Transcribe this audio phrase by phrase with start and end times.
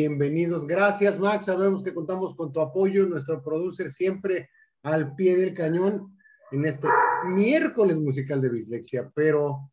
[0.00, 0.66] bienvenidos.
[0.66, 1.44] Gracias, Max.
[1.44, 4.48] Sabemos que contamos con tu apoyo, nuestro producer siempre
[4.82, 6.16] al pie del cañón
[6.52, 6.88] en este
[7.26, 9.70] miércoles musical de Bislexia, pero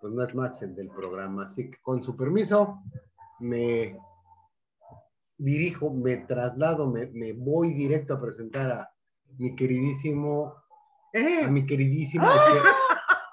[0.00, 2.78] pues no es Max el del programa, así que con su permiso
[3.40, 3.98] me
[5.36, 8.88] dirijo, me traslado, me, me voy directo a presentar a
[9.38, 10.54] mi queridísimo,
[11.12, 11.42] Eh.
[11.42, 12.32] a mi queridísima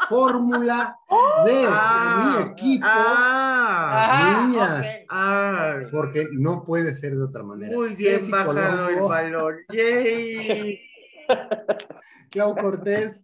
[0.10, 0.98] fórmula
[1.46, 4.86] de, de Ah, mi equipo, Ah, niñas.
[5.10, 7.76] ah, porque no puede ser de otra manera.
[7.76, 9.56] muy bien Ceci bajado el valor.
[9.74, 10.80] Yay.
[12.32, 13.22] Clau Cortés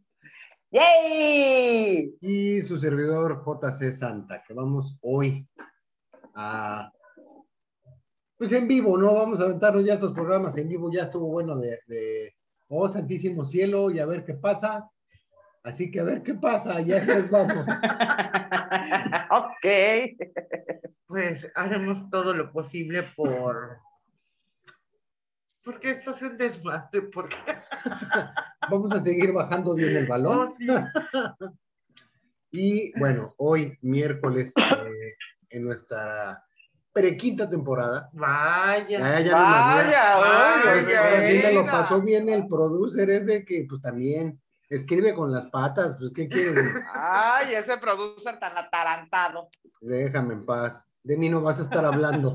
[0.71, 2.15] ¡Yay!
[2.21, 5.45] y su servidor JC Santa, que vamos hoy
[6.33, 6.91] a,
[8.38, 9.13] pues en vivo, ¿no?
[9.13, 12.33] Vamos a aventarnos ya estos programas en vivo, ya estuvo bueno de, de
[12.69, 14.89] Oh Santísimo Cielo y a ver qué pasa.
[15.63, 17.67] Así que a ver qué pasa, ya les vamos.
[19.29, 19.65] ok.
[21.05, 23.77] Pues haremos todo lo posible por.
[25.63, 27.01] Porque esto es un desmadre.
[27.13, 27.35] Porque.
[28.71, 30.39] Vamos a seguir bajando bien el balón.
[30.39, 30.67] Oh, sí.
[32.53, 35.15] Y bueno, hoy miércoles eh,
[35.51, 36.43] en nuestra
[36.91, 38.09] prequinta temporada.
[38.11, 38.99] Vaya.
[38.99, 39.37] Ya, ya no.
[39.37, 44.37] Vaya, Ahora sí me lo pasó bien el producer ese que pues también
[44.72, 46.73] escribe con las patas, pues ¿qué quieren?
[46.94, 49.50] Ay, ese producer tan atarantado.
[49.81, 50.88] Déjame en paz.
[51.03, 52.31] De mí no vas a estar hablando.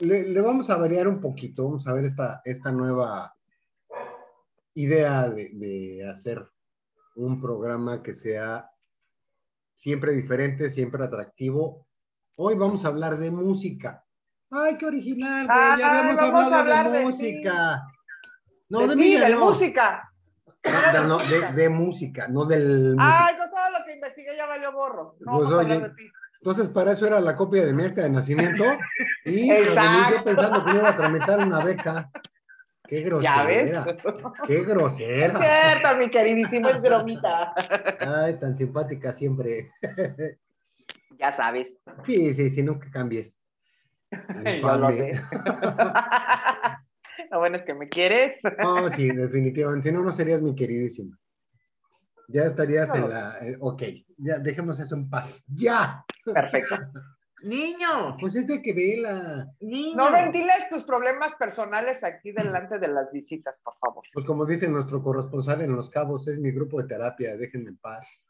[0.00, 3.34] Le, le vamos a variar un poquito, vamos a ver esta, esta nueva
[4.74, 6.48] idea de, de hacer
[7.16, 8.70] un programa que sea
[9.74, 11.86] siempre diferente, siempre atractivo.
[12.36, 14.04] Hoy vamos a hablar de música.
[14.50, 15.46] ¡Ay, qué original!
[15.46, 15.78] güey!
[15.78, 17.82] Ya habíamos hablado de música.
[18.68, 19.44] No, de de, ti, mí, de no.
[19.46, 20.12] música.
[20.64, 22.96] No, de, no, de- de música, no del...
[22.98, 25.16] Ay, no todo lo que investigué ya valió borro.
[25.20, 26.10] No Pues, oye, de ti.
[26.40, 28.64] Entonces, para eso era la copia de mi acta de nacimiento.
[29.24, 32.10] Y yo pensando que iba a tramitar una beca.
[32.86, 33.70] Qué Ya ves.
[33.70, 33.96] grosera.
[34.46, 35.38] Qué Es grosera.
[35.40, 37.52] cierto, mi queridísimo, es bromita.
[38.00, 39.70] Ay, tan simpática siempre.
[41.18, 41.66] Ya sabes.
[42.06, 43.36] Sí, sí, sí, nunca cambies.
[44.62, 45.20] Yo lo sé.
[47.30, 48.40] Lo bueno es que me quieres.
[48.62, 49.88] No, sí, definitivamente.
[49.88, 51.16] Si no, no serías mi queridísima.
[52.28, 53.38] Ya estarías No en la.
[53.40, 53.82] eh, ok,
[54.18, 55.42] ya dejemos eso en paz.
[55.48, 56.04] ¡Ya!
[56.24, 56.76] Perfecto.
[57.42, 59.46] Niños, Pues es de que vela.
[59.60, 59.96] niños.
[59.96, 64.02] No ventiles tus problemas personales aquí delante de las visitas, por favor.
[64.12, 67.76] Pues como dice nuestro corresponsal en Los Cabos, es mi grupo de terapia, déjenme en
[67.78, 68.26] paz.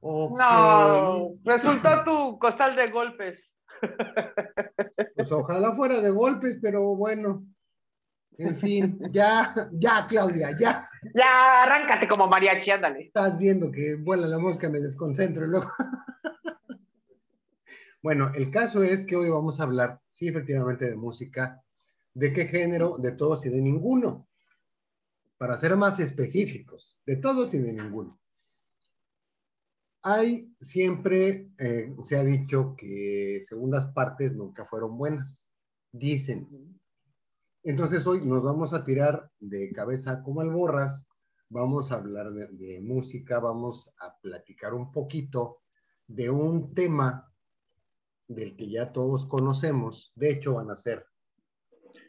[0.00, 3.56] No, resultó tu costal de golpes.
[5.16, 7.46] Pues ojalá fuera de golpes, pero bueno.
[8.36, 10.88] En fin, ya, ya, Claudia, ya.
[11.14, 13.04] Ya, arráncate como mariachi, ándale.
[13.04, 15.70] Estás viendo que vuela la mosca, me desconcentro y luego.
[18.02, 21.62] Bueno, el caso es que hoy vamos a hablar, sí, efectivamente, de música.
[22.12, 22.98] ¿De qué género?
[22.98, 24.28] De todos y de ninguno.
[25.38, 28.20] Para ser más específicos, de todos y de ninguno.
[30.06, 35.42] Hay siempre, eh, se ha dicho que segundas partes nunca fueron buenas.
[35.92, 36.46] Dicen.
[37.62, 41.06] Entonces hoy nos vamos a tirar de cabeza como alborras,
[41.48, 45.60] vamos a hablar de, de música, vamos a platicar un poquito
[46.06, 47.32] de un tema
[48.28, 50.12] del que ya todos conocemos.
[50.14, 51.06] De hecho, van a ser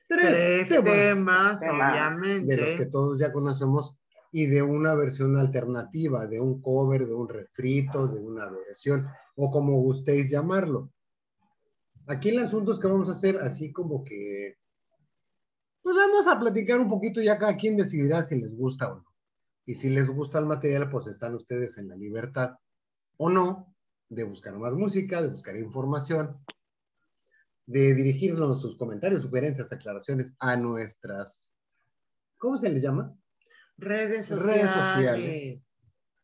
[0.07, 1.91] Tres temas, Temas.
[1.91, 2.55] obviamente.
[2.55, 3.97] de los que todos ya conocemos
[4.37, 9.49] y de una versión alternativa, de un cover, de un refrito, de una versión, o
[9.49, 10.91] como gustéis llamarlo.
[12.07, 14.57] Aquí el asunto es que vamos a hacer así como que,
[15.81, 19.05] pues vamos a platicar un poquito, ya cada quien decidirá si les gusta o no.
[19.65, 22.57] Y si les gusta el material, pues están ustedes en la libertad
[23.15, 23.73] o no
[24.09, 26.37] de buscar más música, de buscar información,
[27.67, 31.49] de dirigirnos sus comentarios, sugerencias, aclaraciones a nuestras,
[32.37, 33.15] ¿cómo se les llama?
[33.77, 34.55] Redes sociales.
[34.55, 35.73] redes sociales,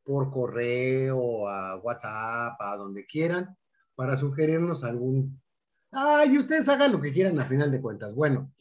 [0.04, 3.56] por correo, a WhatsApp, a donde quieran,
[3.96, 5.40] para sugerirnos algún...
[5.92, 8.16] Ay, ustedes hagan lo que quieran a final de cuentas.
[8.16, 8.52] Bueno,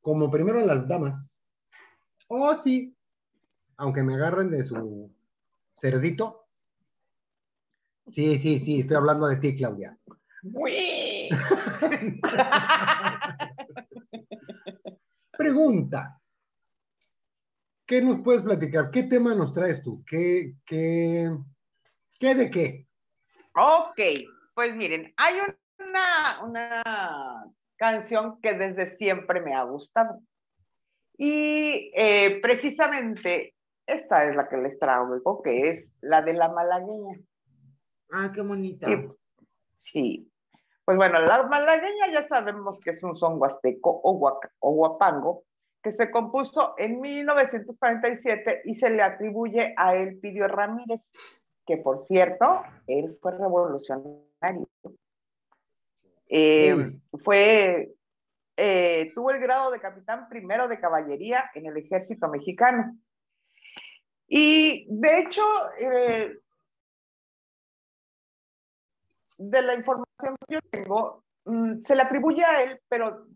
[0.00, 1.36] como primero las damas.
[2.28, 2.94] Oh, sí,
[3.78, 5.10] aunque me agarren de su
[5.80, 6.46] cerdito.
[8.12, 9.96] Sí, sí, sí, estoy hablando de ti, Claudia.
[15.36, 16.19] Pregunta.
[17.90, 18.92] ¿Qué nos puedes platicar?
[18.92, 20.04] ¿Qué tema nos traes tú?
[20.06, 21.28] ¿Qué, qué,
[22.20, 22.86] qué de qué?
[23.56, 23.98] Ok,
[24.54, 25.34] pues miren, hay
[25.80, 30.20] una, una canción que desde siempre me ha gustado.
[31.18, 37.18] Y eh, precisamente esta es la que les traigo, que es la de la malagueña.
[38.12, 38.86] Ah, qué bonita.
[38.86, 39.08] Sí.
[39.80, 40.32] sí.
[40.84, 45.42] Pues bueno, la malagueña ya sabemos que es un son huasteco o, huaca, o guapango,
[45.82, 51.00] que se compuso en 1947 y se le atribuye a Elpidio Ramírez,
[51.66, 54.68] que por cierto, él fue revolucionario.
[56.28, 57.18] Eh, sí.
[57.24, 57.92] Fue,
[58.56, 62.96] eh, tuvo el grado de capitán primero de caballería en el ejército mexicano.
[64.28, 65.42] Y de hecho,
[65.80, 66.38] eh,
[69.38, 73.26] de la información que yo tengo, mmm, se le atribuye a él, pero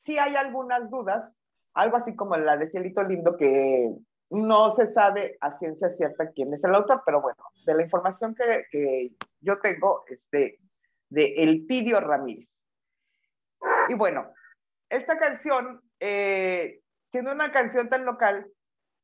[0.00, 1.32] sí hay algunas dudas,
[1.74, 3.90] algo así como la de Cielito Lindo, que
[4.30, 8.34] no se sabe a ciencia cierta quién es el autor, pero bueno, de la información
[8.34, 10.58] que, que yo tengo es de,
[11.08, 12.50] de Elpidio Ramírez.
[13.88, 14.32] Y bueno,
[14.88, 16.80] esta canción, eh,
[17.10, 18.46] siendo una canción tan local,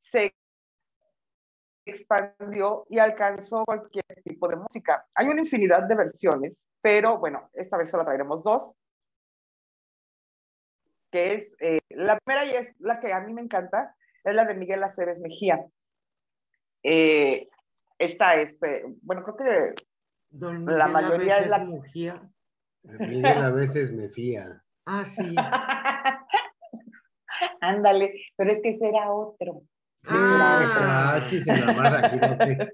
[0.03, 0.35] se
[1.85, 5.07] expandió y alcanzó cualquier tipo de música.
[5.15, 8.73] Hay una infinidad de versiones, pero bueno, esta vez solo traeremos dos,
[11.11, 14.45] que es, eh, la primera y es la que a mí me encanta, es la
[14.45, 15.65] de Miguel Aceves Mejía.
[16.83, 17.49] Eh,
[17.99, 19.75] esta es, eh, bueno, creo que
[20.31, 21.59] Don la mayoría es la...
[21.59, 22.23] veces Mujía.
[22.83, 24.63] Miguel a veces me fía.
[24.87, 25.35] Ah, sí.
[27.61, 29.63] Ándale, pero es que ese era otro.
[30.07, 30.75] Ah.
[30.77, 32.39] Ah, aquí se la barra, aquí, ¿no?
[32.39, 32.69] qué,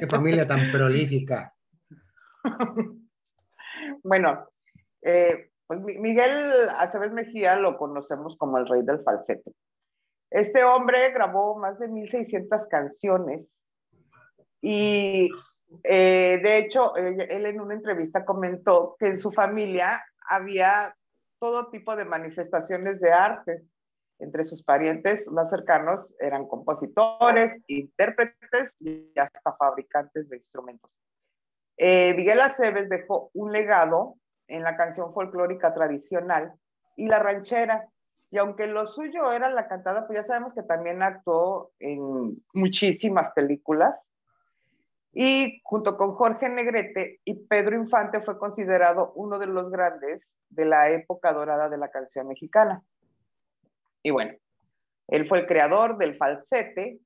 [0.00, 1.54] qué familia tan prolífica.
[4.04, 4.48] Bueno,
[5.02, 9.52] eh, pues Mi- Miguel Aceves Mejía lo conocemos como el rey del falsete.
[10.30, 13.46] Este hombre grabó más de 1600 canciones
[14.60, 15.28] y
[15.84, 20.94] eh, de hecho él en una entrevista comentó que en su familia había
[21.38, 23.62] todo tipo de manifestaciones de arte.
[24.18, 30.90] Entre sus parientes más cercanos eran compositores, intérpretes y hasta fabricantes de instrumentos.
[31.76, 34.14] Eh, Miguel Aceves dejó un legado
[34.52, 36.52] en la canción folclórica tradicional
[36.96, 37.88] y la ranchera.
[38.30, 43.30] Y aunque lo suyo era la cantada, pues ya sabemos que también actuó en muchísimas
[43.30, 43.98] películas.
[45.12, 50.64] Y junto con Jorge Negrete y Pedro Infante fue considerado uno de los grandes de
[50.64, 52.82] la época dorada de la canción mexicana.
[54.02, 54.32] Y bueno,
[55.08, 57.00] él fue el creador del falsete,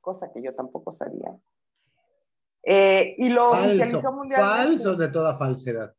[0.00, 1.34] cosa que yo tampoco sabía.
[2.62, 4.56] Eh, y lo oficializó Falso, mundialmente.
[4.56, 5.94] falso de toda falsedad.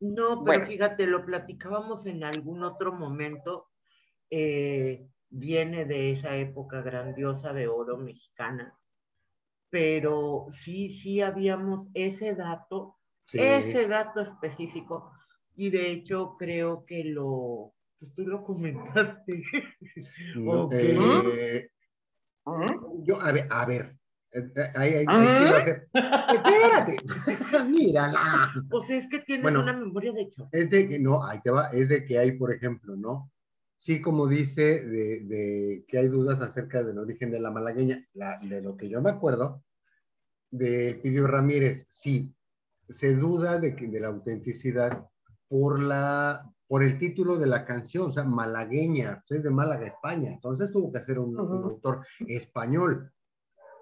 [0.00, 0.66] No, pero Bueno.
[0.66, 3.68] fíjate, lo platicábamos en algún otro momento.
[4.30, 8.76] eh, viene de esa época grandiosa de oro mexicana.
[9.70, 12.96] Pero sí, sí habíamos ese dato,
[13.26, 13.38] Sí.
[13.40, 15.12] ese dato específico.
[15.56, 19.42] Y de hecho creo que lo, pues tú lo comentaste.
[20.34, 20.72] No, Ok.
[20.72, 21.70] eh,
[22.44, 23.04] Ujú.
[23.06, 23.96] yo, a ver, a ver.
[24.36, 25.62] Eh, eh, Ahí, ahí, Ah.
[25.64, 25.88] ser.
[25.92, 26.96] Espérate.
[27.70, 28.52] Mírala.
[28.70, 29.62] Pues es que tienes Bueno.
[29.62, 30.48] una memoria de hecho.
[30.52, 33.30] Es de que, no, ahí te va, es de que hay, por ejemplo, ¿no?
[33.78, 38.04] Sí, como dice, de, de que hay dudas acerca del origen de la malagueña.
[38.14, 39.62] La- de lo que yo me acuerdo,
[40.50, 42.32] del Pidio Ramírez, sí,
[42.88, 45.06] se duda de, que, de la autenticidad
[45.48, 49.86] por, la, por el título de la canción, o sea, malagueña, pues es de Málaga,
[49.86, 50.32] España.
[50.32, 51.68] Entonces tuvo que ser un, un Ujú.
[51.68, 53.12] autor español.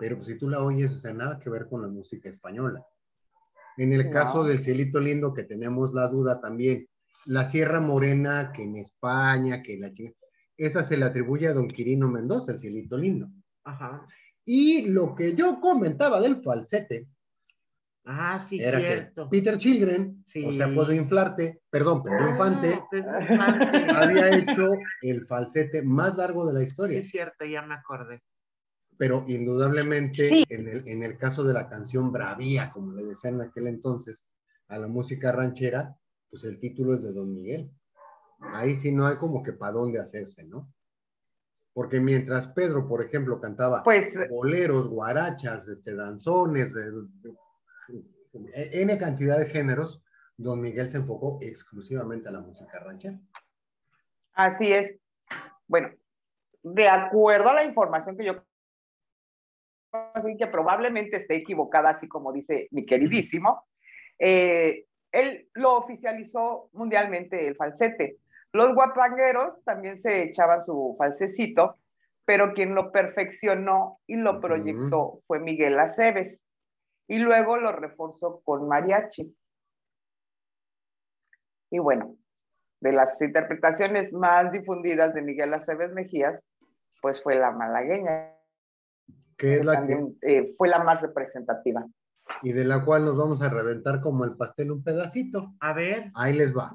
[0.04, 2.84] Pero pues, si tú la oyes, o sea, nada que ver con la música española.
[3.78, 6.86] En el caso del Cielito Lindo, que tenemos la duda también,
[7.24, 10.12] la Sierra Morena, que en España, que la chica,
[10.58, 13.28] esa se le atribuye a don Quirino Mendoza, el Cielito Lindo.
[13.64, 14.06] Ajá.
[14.44, 17.08] Y lo que yo comentaba del falsete
[18.04, 19.30] Ah, sí, era cierto.
[19.30, 20.44] que Peter Children, Sí.
[20.44, 22.78] o sea, puedo inflarte, perdón, Pedro Ah, Infante.
[23.96, 24.68] había hecho
[25.00, 26.98] el falsete más largo de la Sí, historia.
[27.00, 28.20] es cierto, ya me acordé.
[28.98, 30.44] Pero indudablemente Sí.
[30.48, 34.26] en, el, en el caso de la canción Bravía, como le decían en aquel entonces,
[34.68, 35.96] a la música ranchera,
[36.30, 37.70] pues el título es de Don Miguel.
[38.40, 40.72] Ahí sí no hay como que para dónde hacerse, ¿no?
[41.72, 46.92] Porque mientras Pedro, por ejemplo, cantaba Pues boleros, guarachas, este, danzones, eh,
[48.72, 50.02] N cantidad de géneros,
[50.36, 53.18] Don Miguel se enfocó exclusivamente a la música ranchera.
[54.34, 54.96] Así es.
[55.66, 55.90] Bueno,
[56.62, 58.44] de acuerdo a la información que yo
[60.24, 63.64] así que probablemente esté equivocada, así como dice mi queridísimo,
[64.18, 68.18] eh, él lo oficializó mundialmente el falsete,
[68.52, 71.76] Los guapangueros también se echaban su falsecito,
[72.24, 76.40] pero quien lo perfeccionó y lo proyectó fue Miguel Aceves.
[77.06, 79.36] Y luego lo reforzó con mariachi.
[81.70, 82.16] Y bueno,
[82.80, 86.48] de las interpretaciones más difundidas de Miguel Aceves Mejías,
[87.02, 88.33] pues fue la malagueña.
[89.36, 89.98] Que es la que...
[90.22, 91.86] Eh, fue la más representativa.
[92.42, 95.54] Y de la cual nos vamos a reventar como el pastel un pedacito.
[95.60, 96.10] A ver.
[96.14, 96.74] Ahí les va.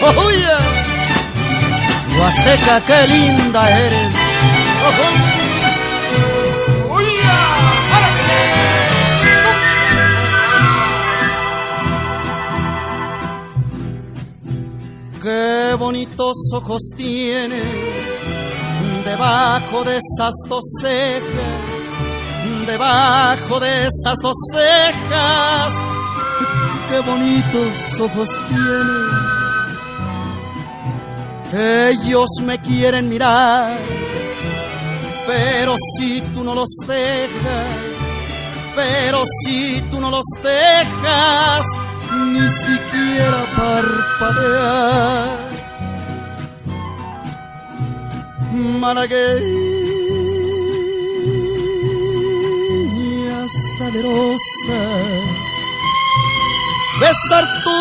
[0.00, 0.58] ¡Oh, yeah!
[2.18, 5.47] Huasteca, qué linda eres.
[15.68, 17.60] Qué bonitos ojos tiene
[19.04, 21.26] debajo de esas dos cejas,
[22.66, 25.74] debajo de esas dos cejas.
[26.88, 28.30] Qué bonitos ojos
[31.52, 31.90] tiene.
[31.90, 33.76] Ellos me quieren mirar,
[35.26, 37.76] pero si tú no los dejas,
[38.74, 41.66] pero si tú no los dejas,
[42.10, 45.47] ni siquiera parpadear.
[52.08, 53.46] Malagueña
[53.78, 54.80] salerosa,
[57.00, 57.78] besar tú.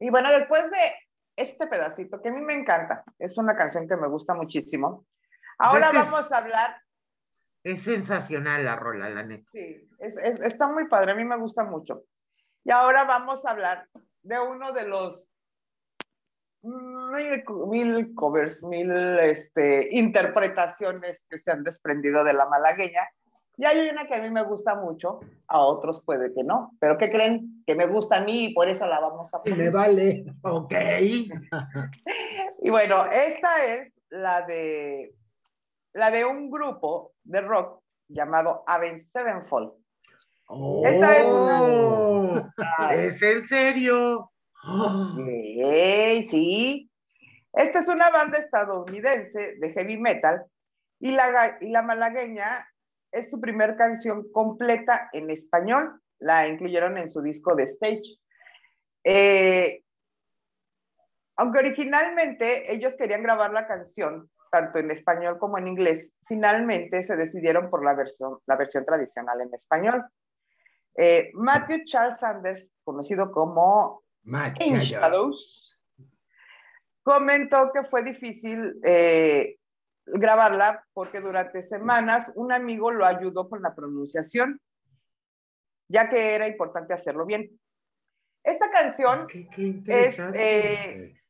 [0.00, 0.92] Y bueno, después de
[1.36, 5.06] este pedacito, que a mí me encanta, es una canción que me gusta muchísimo.
[5.58, 6.76] Ahora Es que es- vamos a hablar
[7.64, 9.48] Es sensacional la rola, la neta.
[9.52, 12.02] Sí, es- es- está muy padre, a mí me gusta mucho.
[12.64, 13.86] Y ahora vamos a hablar
[14.22, 15.28] de uno de los
[16.62, 23.00] mil, mil covers, mil este, interpretaciones que se han desprendido de la malagueña.
[23.58, 26.96] Y hay una que a mí me gusta mucho, a otros puede que no, pero
[26.96, 27.62] ¿qué creen?
[27.66, 29.72] Que me gusta a mí y por eso la vamos a Y me poner.
[29.72, 30.24] vale.
[30.42, 30.72] Ok.
[32.64, 35.12] Y bueno, esta es la de,
[35.94, 39.72] la de un grupo de rock llamado Avenged Sevenfold.
[40.84, 42.34] Esta es una- Oh,
[43.06, 44.30] ¿Es en serio?
[45.64, 46.90] Ey, sí.
[47.52, 50.44] Esta es una banda estadounidense de heavy metal
[51.00, 52.66] y la, y la malagueña
[53.10, 56.00] es su primer canción completa en español.
[56.18, 58.18] La incluyeron en su disco de Stage.
[59.04, 59.82] Eh,
[61.36, 67.16] aunque originalmente ellos querían grabar la canción tanto en español como en inglés, finalmente se
[67.16, 70.04] decidieron por la versión, la versión tradicional en español.
[70.96, 74.02] Eh, Matthew Charles Sanders, conocido como
[74.60, 75.76] In Shadows,
[77.02, 79.56] comentó que fue difícil eh,
[80.04, 84.60] grabarla porque durante semanas un amigo lo ayudó con la pronunciación,
[85.88, 87.50] ya que era importante hacerlo bien.
[88.44, 90.38] Esta canción, Qué, qué interesante.
[91.04, 91.20] eh,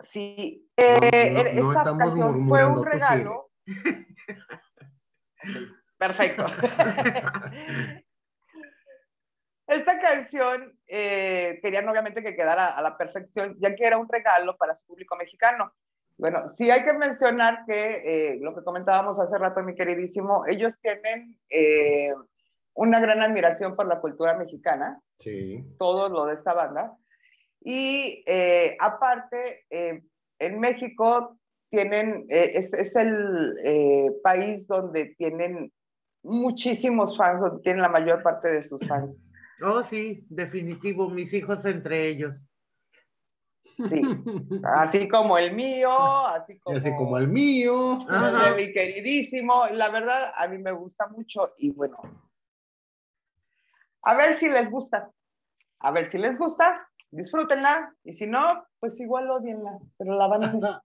[0.00, 3.50] sí, eh, No, no, no esta canción fue un regalo.
[5.98, 6.46] Perfecto.
[9.66, 14.56] Esta canción eh, querían obviamente que quedara a la perfección, ya que era un regalo
[14.56, 15.72] para su público mexicano.
[16.18, 20.78] Bueno, sí hay que mencionar que eh, lo que comentábamos hace rato, mi queridísimo, ellos
[20.80, 22.12] tienen eh,
[22.74, 25.64] una gran admiración por la cultura mexicana, Sí.
[25.78, 26.96] todo lo de esta banda.
[27.60, 28.22] Y
[28.78, 31.38] aparte, en México
[31.70, 33.56] tienen, es, es el
[34.22, 35.72] país donde tienen
[36.22, 39.16] muchísimos fans, donde tienen la mayor parte de sus fans.
[39.62, 42.40] Oh, sí, definitivo, mis hijos entre ellos.
[43.88, 44.02] Sí,
[44.62, 45.90] así como el mío,
[46.28, 47.98] así como, así como el mío.
[48.08, 48.50] el Ajá.
[48.50, 49.66] de mi queridísimo.
[49.72, 51.98] La verdad, a mí me gusta mucho y bueno,
[54.02, 55.10] a ver si les gusta.
[55.80, 60.44] A ver si les gusta, disfrútenla y si no, pues igual odienla, pero la van
[60.44, 60.82] a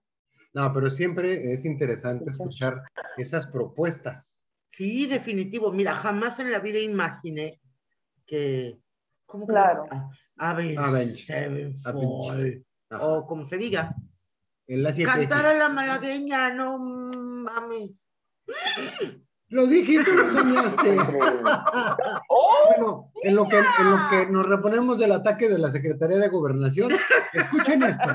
[0.52, 2.82] No, pero siempre es interesante escuchar
[3.16, 4.44] esas propuestas.
[4.72, 5.70] Sí, definitivo.
[5.70, 7.60] Mira, jamás en la vida imaginé
[8.30, 8.78] que.
[9.26, 9.86] ¿Cómo que Claro.
[10.36, 11.24] Avenged Avenged.
[11.26, 12.64] Sevenfold.
[12.92, 13.94] O como se diga.
[14.66, 18.08] En la 7 Cantar a la malagueña, no mames.
[19.48, 20.96] Lo dijiste, lo soñaste.
[22.28, 22.50] ¡Oh!
[22.68, 26.28] Bueno, en lo, que, en lo que nos reponemos del ataque de la Secretaría de
[26.28, 26.92] Gobernación,
[27.32, 28.08] escuchen esto.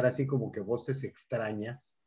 [0.00, 2.00] Escuchar así como que voces extrañas,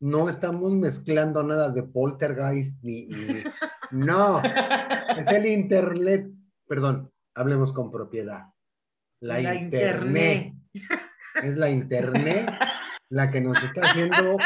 [0.00, 3.44] no estamos mezclando nada de poltergeist ni, ni-
[3.90, 4.42] no,
[5.16, 6.30] es el internet,
[6.66, 8.44] perdón, hablemos con propiedad.
[9.22, 10.54] La, La internet.
[11.42, 12.48] Es la internet
[13.10, 14.36] la que nos está haciendo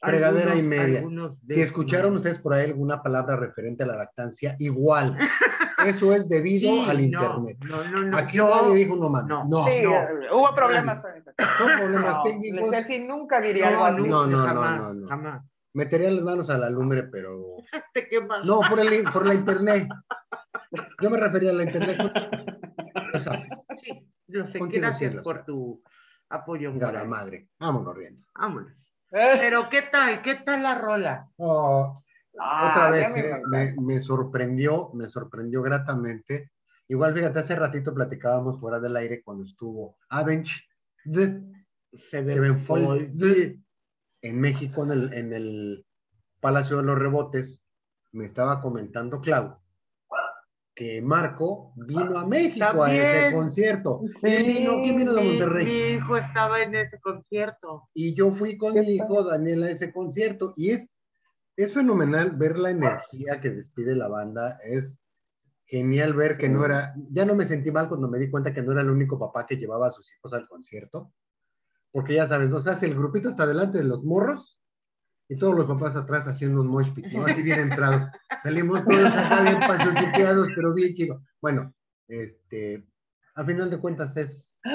[0.00, 0.98] fregadera y Algunos- media.
[0.98, 5.16] algunos Si escucharon ustedes por ahí alguna palabra referente a la lactancia, igual.
[5.86, 7.56] Eso es debido Sí, al no, internet.
[7.66, 8.16] No, no, no.
[8.18, 9.28] Aquí nadie dijo no mames.
[9.28, 9.94] no, No, Sí, no.
[9.94, 11.02] eh, hubo problemas.
[11.58, 12.70] Son problemas No, técnicos.
[12.70, 14.02] Ceci nunca diría algo No, así.
[14.08, 15.08] no, no, jamás, no, no.
[15.08, 15.42] jamás.
[15.72, 17.56] Metería las manos a la lumbre, pero.
[17.94, 18.44] ¿Te quemas?
[18.44, 19.88] No, por, el, por la internet.
[21.00, 21.96] Yo me refería a la internet.
[23.80, 24.58] Sí, yo sé.
[24.60, 25.82] Gracias por tu
[26.28, 26.72] apoyo.
[26.72, 27.08] moral.
[27.08, 27.48] madre.
[27.58, 28.24] Vámonos riendo.
[28.34, 28.72] Vámonos.
[29.12, 30.22] Eh, Pero ¿qué tal?
[30.22, 31.28] ¿Qué tal la rola?
[31.36, 32.02] Oh,
[32.38, 36.52] ah, otra vez me eh, me, me sorprendió, me sorprendió gratamente.
[36.88, 39.96] Igual, fíjate, hace ratito platicábamos fuera del aire cuando estuvo
[41.04, 41.42] ve
[41.92, 43.16] Sevenfold
[44.22, 45.86] en México, en el, en el
[46.40, 47.64] Palacio de los Rebotes.
[48.12, 49.59] Me estaba comentando Clau
[50.80, 54.00] que Marco vino a México a ese concierto.
[54.02, 54.80] Sí, ¿Quién vino?
[54.80, 55.66] ¿Quién vino de Monterrey?
[55.66, 57.90] mi hijo estaba en ese concierto.
[57.92, 60.96] Y yo fui con ¿Qué mi hijo Daniel a ese concierto y es,
[61.54, 64.58] es fenomenal ver la energía que despide la banda.
[64.64, 64.98] Es
[65.66, 68.62] genial ver que no era, ya no me sentí mal cuando me di cuenta que
[68.62, 71.12] no era el único papá que llevaba a sus hijos al concierto.
[71.92, 72.56] Porque ya sabes, ¿no?
[72.56, 74.58] O sea, si el grupito está delante de los morros
[75.30, 77.24] y todos los papás atrás haciendo un mosh pit, ¿no?
[77.24, 78.10] Así bien entrados.
[78.42, 81.22] Salimos todos acá bien pachoteados, pero bien chido.
[81.40, 81.72] Bueno,
[82.08, 82.84] este,
[83.36, 84.58] a final de cuentas es...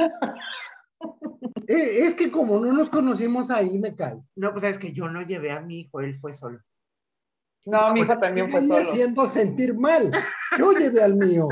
[1.67, 4.17] Eh, Es que como no nos conocimos ahí, me cae.
[4.35, 6.59] No, pues es que yo no llevé a mi hijo, él fue solo.
[7.65, 8.77] No, mi hijo también fue solo.
[8.77, 10.11] haciendo sentir mal.
[10.57, 11.49] Yo llevé al mío.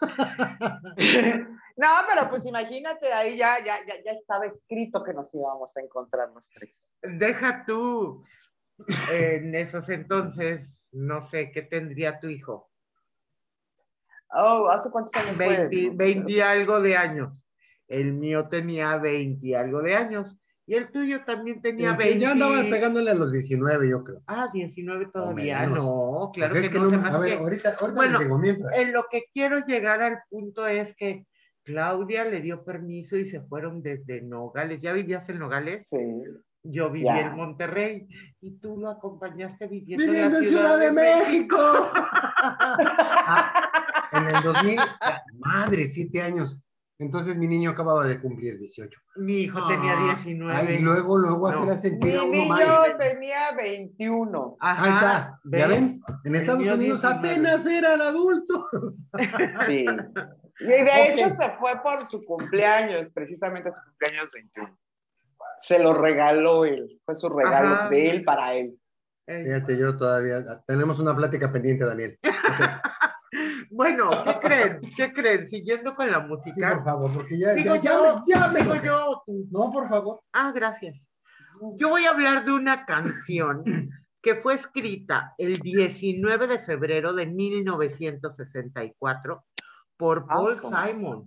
[1.76, 5.80] No, pero pues imagínate, ahí ya, ya, ya, ya estaba escrito que nos íbamos a
[5.80, 6.74] encontrar los tres.
[7.02, 8.24] Deja tú.
[9.12, 12.70] En esos entonces, no sé, ¿qué tendría tu hijo?
[14.32, 15.66] Oh, ¿hace cuántos años fue?
[15.68, 17.32] 20, 20 y algo de años.
[17.88, 20.36] El mío tenía 20 y algo de años.
[20.66, 22.20] Y el tuyo también tenía El que 20.
[22.20, 24.22] Ya andaba pegándole a los 19, yo creo.
[24.28, 25.66] Ah, 19 todavía.
[25.66, 26.84] No, claro Pues que, es que no.
[26.84, 28.78] no se me- me a ver, que- ahorita, ahorita Bueno, digo mientras.
[28.78, 31.26] En lo que quiero llegar al punto es que
[31.64, 34.80] Claudia le dio permiso y se fueron desde Nogales.
[34.80, 35.86] ¿Ya vivías en Nogales?
[35.90, 35.98] Sí.
[36.62, 38.06] Yo viví en Monterrey
[38.42, 41.56] y tú lo acompañaste viviendo, Viviendo en la Ciudad, de, México.
[42.42, 43.52] Ah,
[44.12, 46.60] en el 2000, ah, madre, siete años.
[46.98, 48.98] Entonces mi niño acababa de cumplir 18.
[49.16, 50.54] Mi hijo tenía Ah, 19.
[50.56, 51.58] Ay, y luego, luego No.
[51.58, 52.96] hacer a sentir a Mi uno niño mal.
[52.98, 54.56] tenía 21.
[54.60, 55.68] Ajá, Ahí está, ¿ya ¿ves?
[55.68, 56.00] ven?
[56.24, 57.18] En El Estados Unidos 19.
[57.30, 59.02] apenas eran adultos.
[59.66, 59.84] Sí.
[60.60, 64.78] Y de hecho se fue por su cumpleaños, precisamente su cumpleaños 21.
[65.62, 67.88] Se lo regaló él, fue su regalo Ajá.
[67.88, 68.76] de él para él.
[69.26, 72.18] Fíjate, yo todavía, tenemos una plática pendiente, Daniel.
[73.72, 74.80] Bueno, ¿qué creen?
[74.96, 75.46] ¿Qué creen?
[75.46, 76.74] Siguiendo con la Sí, música.
[76.74, 78.86] por favor, porque ya, Sigo ya, ya, yo, me- ya me sigo enojé.
[78.88, 79.46] yo o tú.
[79.52, 80.20] No, por favor.
[80.32, 80.96] Ah, gracias.
[81.76, 83.62] Yo voy a hablar de una canción
[84.20, 89.44] que fue escrita el 19 de febrero de 1964
[89.96, 90.92] por Paul Awesome.
[90.92, 91.24] Simon.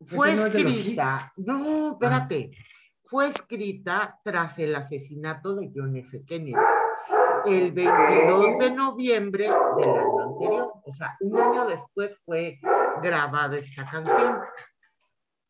[0.00, 2.50] Ah, Fue es escrita, no, espérate,
[3.02, 6.24] fue escrita tras el asesinato de John F.
[6.24, 6.54] Kennedy
[7.46, 10.72] el 22 de noviembre del año anterior.
[10.84, 12.58] O sea, un año después fue
[13.02, 14.38] grabada esta canción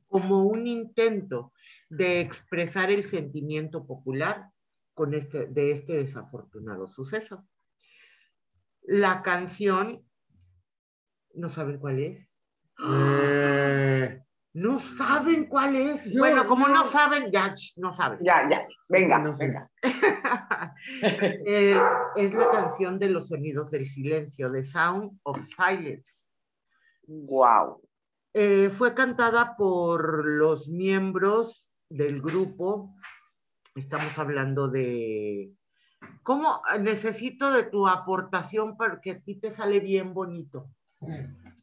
[0.06, 1.52] como un intento
[1.88, 4.48] de expresar el sentimiento popular
[4.94, 7.46] con este, de este desafortunado suceso.
[8.82, 10.02] La canción,
[11.34, 12.28] ¿no saben cuál es?
[12.90, 14.22] Eh,
[14.54, 16.12] No saben cuál es.
[16.16, 18.18] Bueno, como no saben, ya no saben.
[18.22, 19.70] Ya, ya, venga, No venga.
[21.46, 21.78] Eh,
[22.16, 26.30] es la canción de los sonidos del silencio, de Sound of Silence.
[27.06, 27.82] Wow.
[28.32, 32.94] Eh, fue cantada por los miembros del grupo.
[33.74, 35.52] Estamos hablando de...
[36.22, 36.62] ¿Cómo?
[36.80, 40.70] Necesito de tu aportación porque a ti te sale bien bonito.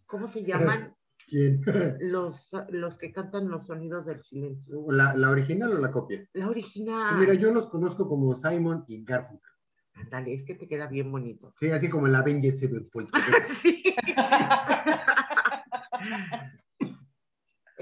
[0.06, 0.96] ¿Cómo se llaman
[1.28, 1.62] ¿Quién?
[2.00, 4.86] los, los que cantan los sonidos del silencio?
[4.90, 6.28] ¿La, la original o la copia?
[6.34, 7.18] La original.
[7.18, 9.52] Mira, yo los conozco como Simon y Garfunkel.
[9.96, 11.54] Ándale, es que te queda bien bonito.
[11.58, 13.10] Sí, así como el Avenged Sevenfold.
[13.62, 13.84] Sí.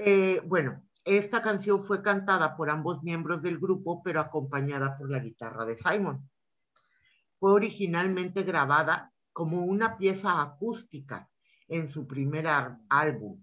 [0.06, 5.20] Eh, bueno, esta canción fue cantada por ambos miembros del grupo, pero acompañada por la
[5.20, 6.28] guitarra de Simon.
[7.38, 11.30] Fue originalmente grabada como una pieza acústica
[11.74, 12.46] en su primer
[12.88, 13.42] álbum.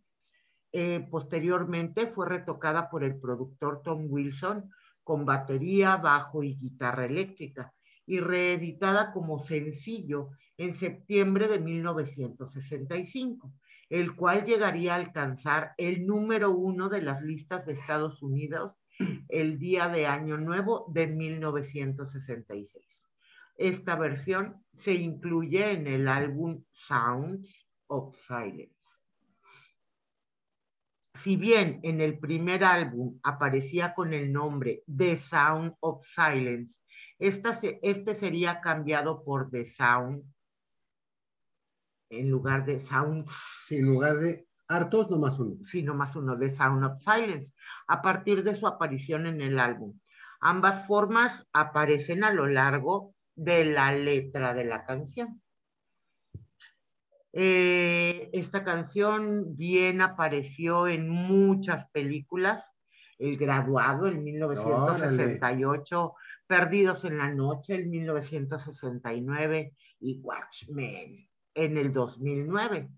[0.71, 4.71] Eh, posteriormente fue retocada por el productor Tom Wilson
[5.03, 7.73] con batería, bajo y guitarra eléctrica
[8.05, 13.53] y reeditada como sencillo en septiembre de 1965,
[13.89, 18.71] el cual llegaría a alcanzar el número uno de las listas de Estados Unidos
[19.27, 23.03] el día de Año Nuevo de 1966.
[23.57, 28.71] Esta versión se incluye en el álbum Sounds of Silence.
[31.13, 36.81] Si bien en el primer álbum aparecía con el nombre The Sound of Silence,
[37.19, 40.23] esta este sería cambiado por The Sound
[42.09, 43.27] en lugar de Sound,
[43.65, 45.57] Sí, en lugar de hartos, nomás uno.
[45.65, 47.53] sino más uno, The Sound of Silence,
[47.87, 49.99] a partir de su aparición en el álbum.
[50.39, 55.41] Ambas formas aparecen a lo largo de la letra de la canción.
[57.33, 62.65] Eh, esta canción bien apareció en muchas películas.
[63.17, 66.13] El Graduado en 1968,
[66.47, 72.89] Perdidos en la Noche en 1969 y Watchmen en el 2009,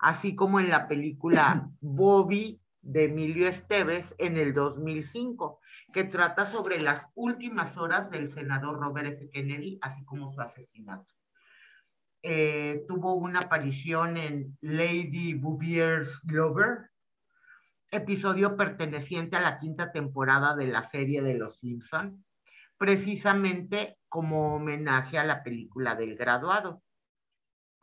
[0.00, 5.60] así como en la película Bobby de Emilio Esteves en el 2005,
[5.92, 9.30] que trata sobre las últimas horas del senador Robert F.
[9.30, 11.17] Kennedy, así como su asesinato.
[12.22, 16.90] Eh, tuvo una aparición en Lady Boubier's Lover,
[17.92, 22.24] episodio perteneciente a la quinta temporada de la serie de Los Simpson,
[22.76, 26.82] precisamente como homenaje a la película del graduado.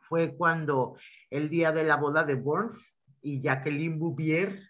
[0.00, 0.96] Fue cuando
[1.30, 2.78] el día de la boda de Burns
[3.22, 4.60] y Jacqueline Bouvier,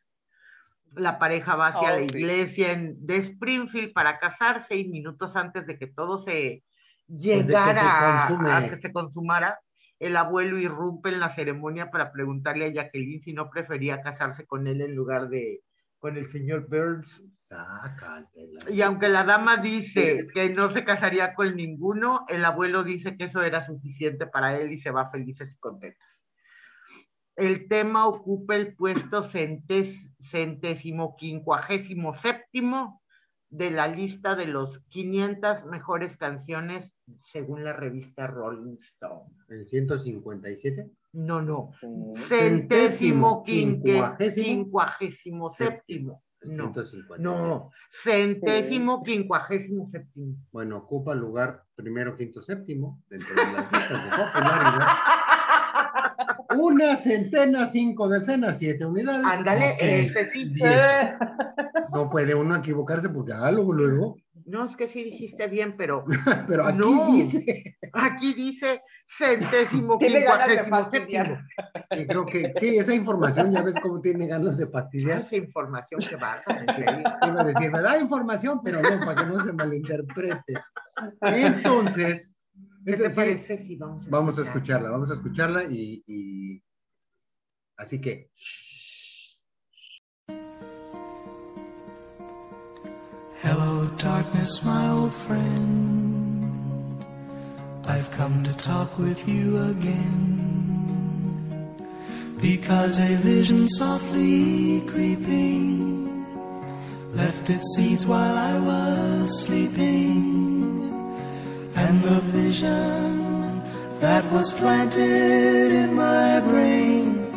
[0.92, 5.66] la pareja va hacia Oh, la iglesia en, de Springfield para casarse y minutos antes
[5.66, 6.62] de que todo se
[7.09, 7.81] llegara
[8.29, 9.61] se a- a que se consumara,
[9.99, 14.66] el abuelo irrumpe en la ceremonia para preguntarle a Jacqueline si no prefería casarse con
[14.66, 15.62] él en lugar de
[15.99, 17.23] con el señor Burns.
[17.35, 18.71] Sácatela.
[18.71, 23.25] Y aunque la dama dice que no se casaría con ninguno, el abuelo dice que
[23.25, 26.07] eso era suficiente para él y se va felices y contentos.
[27.35, 33.03] El tema ocupa el puesto centésimo quincuagésimo séptimo
[33.50, 39.30] de la lista de los 500 mejores canciones según la revista Rolling Stone.
[39.48, 40.90] ¿El 157?
[41.12, 41.70] No, no.
[41.80, 41.87] Sí.
[42.28, 46.22] Centésimo quincuagésimo, séptimo.
[46.42, 47.22] El No, 157.
[47.22, 47.70] no.
[47.90, 50.37] Centésimo quincuagésimo séptimo.
[50.52, 54.88] Bueno, ocupa lugar primero, quinto, séptimo dentro de las listas de popularidad.
[56.56, 59.24] Una centena, cinco decenas, siete unidades.
[59.24, 60.44] Ándale, Ok, ese sí.
[60.44, 60.80] bien.
[61.94, 64.16] No puede uno equivocarse porque ah, luego, luego.
[64.44, 66.04] No, es que sí dijiste bien, pero
[66.48, 67.12] Pero aquí No.
[67.12, 67.76] dice.
[67.92, 71.38] aquí dice centésimo Tiene ganas de quincuagésimo séptimo.
[71.90, 75.20] Y creo que sí, esa información ya ves cómo tiene ganas de fastidiar.
[75.20, 76.14] Esa información que.
[77.26, 80.54] Iba a decir, me da información, pero no, para que no se malinterprete.
[81.22, 82.36] Entonces,
[82.87, 86.62] ¿Qué te parece si vamos a vamos a escucharla, vamos a escucharla y, y-
[87.77, 88.31] así que
[93.42, 97.05] Hello, darkness, my old friend.
[97.85, 100.42] I've come to talk with you again.
[102.40, 106.27] Because a vision softly creeping
[107.14, 110.45] left its seeds while I was sleeping.
[111.77, 113.62] And the vision
[114.01, 117.29] that was planted in my brain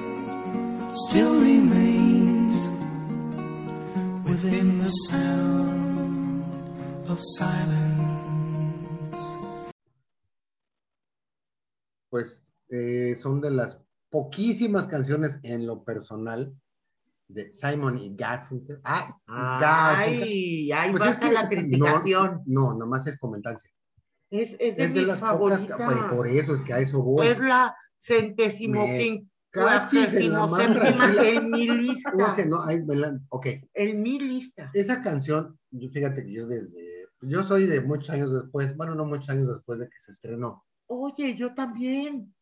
[0.93, 2.55] still remains
[4.25, 6.43] within the sound
[7.09, 7.99] of silence.
[12.09, 16.51] pues eh, son de las poquísimas canciones en lo personal
[17.27, 18.79] de Simon y Garfunkel.
[18.83, 20.23] Ah, Garfunkel.
[20.23, 22.41] Ay, ahí Pues vas es a que la criticación.
[22.47, 23.69] No, no, nomás es comentancia.
[24.31, 25.77] Es, es de Es de mis las pocas, favoritas.
[25.77, 27.27] por, por eso es que a eso voy.
[27.27, 32.11] Es la centésimo quincuagésimo séptima en mi lista.
[32.11, 34.69] Fíjense, no, ahí me la- ok, En mi lista.
[34.73, 39.05] esa canción, yo fíjate que yo desde, yo soy de muchos años después, bueno, no
[39.05, 40.63] muchos años después de que se estrenó.
[40.87, 42.33] Oye, yo también.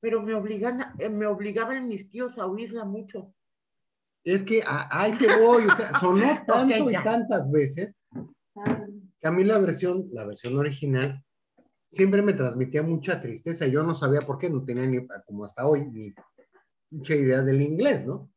[0.00, 3.32] Pero me obligan, a- eh, me obligaban mis tíos a oírla mucho.
[4.24, 7.02] Es que ahí te voy, o sea, sonó tanto y ya.
[7.04, 8.02] tantas veces
[9.20, 11.22] que a mí la versión, la versión original
[11.90, 13.66] siempre me transmitía mucha tristeza.
[13.66, 16.12] Yo no sabía por qué, no tenía ni, como hasta hoy, ni
[16.90, 18.30] mucha idea del inglés, ¿no?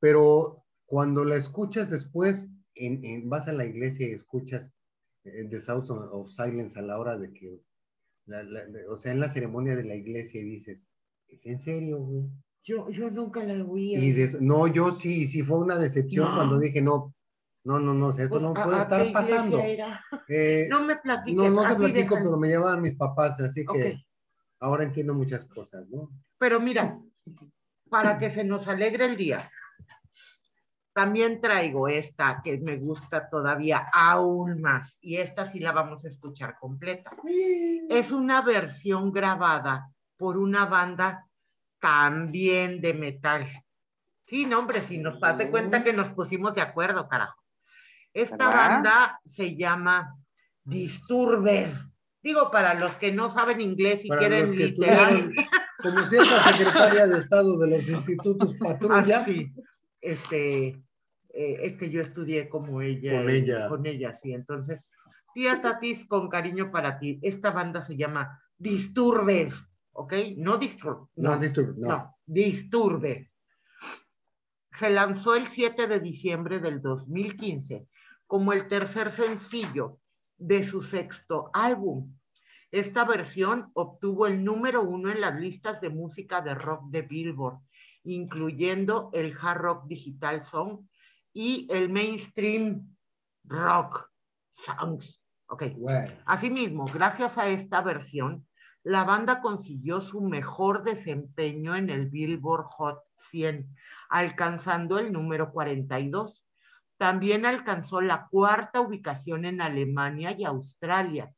[0.00, 4.72] Pero cuando la escuchas después, en, en- vas a la iglesia y escuchas
[5.24, 7.60] eh, The Sound of Silence a la hora de que,
[8.26, 10.88] la- la- o sea, en la ceremonia de la iglesia y dices,
[11.28, 12.24] ¿es en serio, güey?
[12.64, 13.54] Yo, yo nunca la.
[13.74, 16.34] Y de- no, yo sí, sí fue una decepción No.
[16.36, 17.14] cuando dije, no,
[17.64, 19.58] no, no, no, esto Pues, no ¿a- puede a estar pasando.
[20.28, 21.36] Eh, No me platiques.
[21.36, 24.02] no, no te platico, pero me llevaban mis papás, así que
[24.60, 26.08] ahora entiendo muchas cosas, ¿no?
[26.38, 26.98] Pero mira,
[27.88, 29.50] para que se nos alegre el día,
[30.92, 36.08] también traigo esta que me gusta todavía aún más, y esta sí la vamos a
[36.08, 37.12] escuchar completa.
[37.88, 41.26] Es una versión grabada por una banda
[41.80, 43.46] también de metal.
[44.26, 47.41] Sí, no, hombre, si nos das de cuenta que nos pusimos de acuerdo, carajo.
[48.14, 48.54] Esta ¿Verdad?
[48.74, 50.16] banda se llama
[50.64, 51.72] Disturber.
[52.22, 55.32] Digo, para los que no saben inglés y Para quieren literal.
[55.82, 59.52] como cierta secretaria de Estado de los institutos patrulla, Ah, sí.
[60.00, 60.68] Este,
[61.34, 63.12] eh, es que yo estudié como ella.
[63.22, 63.68] Con ella.
[63.68, 64.32] Con ella, sí.
[64.32, 64.92] Entonces,
[65.34, 67.18] tía Tatis, con cariño para ti.
[67.22, 69.48] Esta banda se llama Disturber,
[69.92, 70.12] ¿ok?
[70.36, 71.08] No Disturb.
[71.16, 71.88] no, disturb, no.
[71.88, 73.30] no, Disturbe.
[74.72, 77.86] Se lanzó el 7 de diciembre del 2015
[78.32, 79.98] como el tercer sencillo
[80.38, 82.16] de su sexto álbum,
[82.70, 87.58] Esta versión obtuvo el número uno en las listas de música de rock de Billboard,
[88.04, 90.88] incluyendo el hard rock digital song
[91.34, 92.96] y el mainstream
[93.44, 94.10] rock
[94.54, 95.22] songs.
[95.48, 95.64] Ok.
[95.76, 98.46] Bueno, Asimismo, gracias a esta versión,
[98.82, 103.76] la banda consiguió su mejor desempeño en el Billboard Hot 100,
[104.08, 106.41] alcanzando el número 42.
[106.98, 111.32] También alcanzó la cuarta ubicación en Alemania y Australia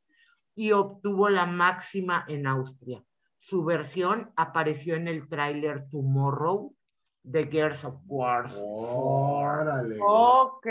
[0.55, 3.03] y obtuvo la máxima en Austria.
[3.39, 6.75] Su versión apareció en el tráiler Tomorrow
[7.23, 8.45] de Gears of War.
[8.55, 9.97] órale.
[10.01, 10.67] Ok.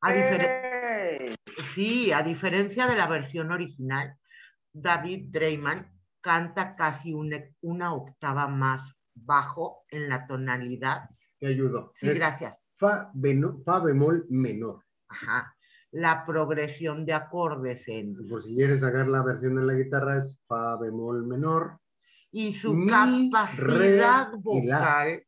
[0.00, 4.14] A diferen- Sí, a diferencia de la versión original,
[4.72, 11.08] David Drayman canta casi una, una octava más bajo en la tonalidad.
[11.38, 11.90] Te ayudo.
[11.94, 12.65] Sí, Es gracias.
[12.78, 14.82] Fa, beno- fa bemol menor.
[15.08, 15.52] Ajá.
[15.92, 18.14] La progresión de acordes en...
[18.28, 21.78] Por si quieres sacar la versión en la guitarra es fa bemol menor.
[22.32, 25.22] Y su Mi, capacidad re vocal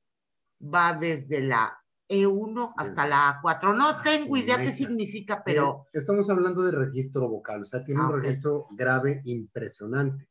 [0.62, 1.78] va desde la
[2.11, 3.76] E1 hasta la A4.
[3.76, 5.84] No tengo idea qué significa, pero...
[5.92, 8.22] Eh, estamos hablando de registro vocal, o sea, tiene Ah, un ok.
[8.22, 10.26] registro grave impresionante.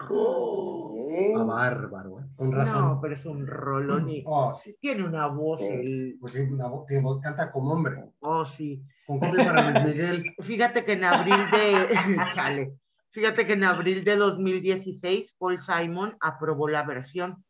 [0.00, 1.36] Ok.
[1.36, 2.24] Ah, bárbaro, ¿eh?
[2.36, 2.74] Con razón.
[2.82, 4.76] No, pero es un rolón y Oh, sí.
[4.80, 5.60] tiene una voz.
[5.60, 5.66] Sí.
[5.68, 8.04] el- Pues sí, una voz- tiene voz- canta como hombre.
[8.20, 8.82] Oh, sí.
[9.06, 10.24] Con para Luis Miguel.
[10.40, 11.88] Fíjate que en abril de,
[12.34, 12.72] chale,
[13.12, 17.44] fíjate que en abril de 2016 Paul Simon aprobó la versión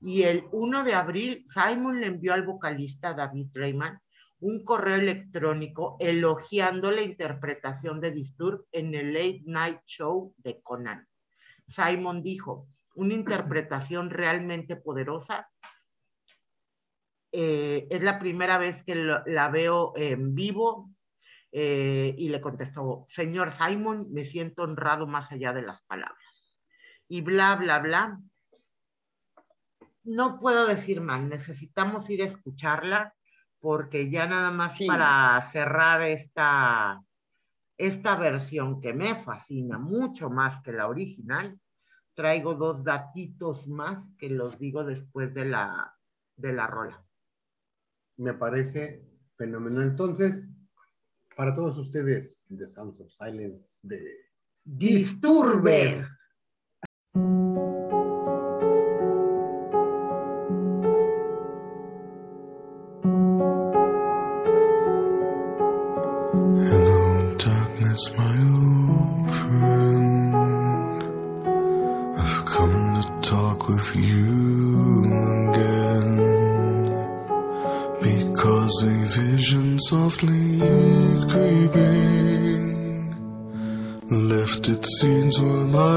[0.00, 3.98] y el 1 de abril Simon le envió al vocalista David Rayman
[4.40, 11.06] un correo electrónico elogiando la interpretación de Disturb en el Late Night Show de Conan.
[11.70, 15.48] Simon dijo, una interpretación realmente poderosa.
[17.32, 20.90] Eh, es la primera vez que lo- la veo en vivo
[21.52, 26.60] eh, y le contestó, señor Simon, me siento honrado más allá de las palabras.
[27.08, 28.18] Y bla, bla, bla.
[30.04, 33.14] No puedo decir más, necesitamos ir a escucharla
[33.60, 34.86] porque ya nada más Sí.
[34.86, 37.00] para cerrar esta,
[37.80, 41.58] esta versión que me fascina mucho más que la original,
[42.14, 45.96] traigo dos datitos más que los digo después de la,
[46.36, 47.02] de la rola.
[48.18, 49.02] Me parece
[49.34, 49.84] fenomenal.
[49.84, 50.46] Entonces,
[51.34, 54.14] para todos ustedes, The Sounds of Silence de
[54.62, 56.06] Disturber.
[85.42, 85.89] were my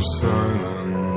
[0.00, 1.07] silence.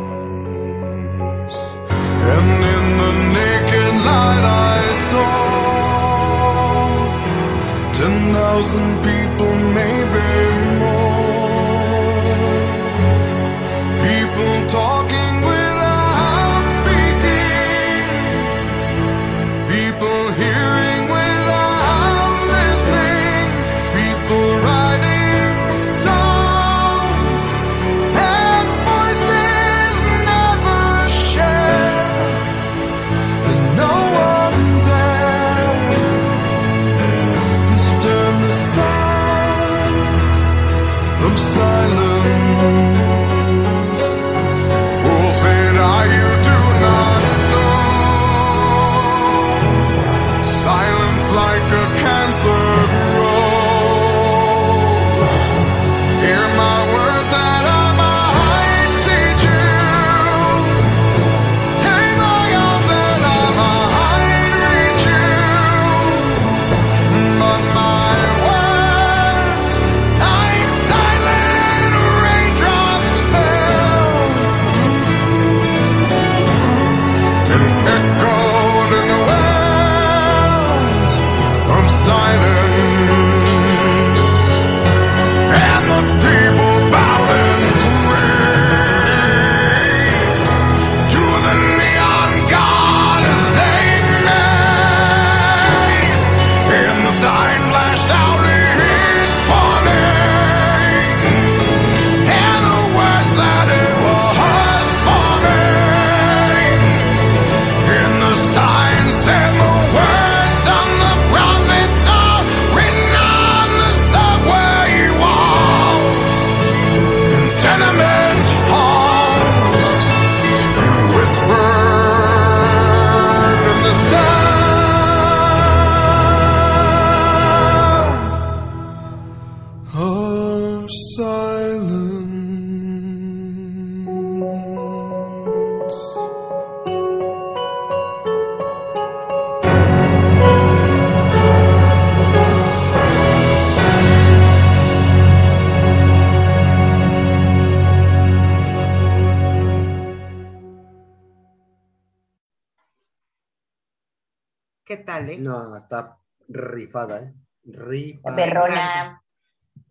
[155.34, 155.38] Eh?
[155.38, 156.18] No, está
[156.48, 157.34] rifada, ¿eh?
[157.64, 158.36] Rifada.
[158.36, 159.24] Perrona.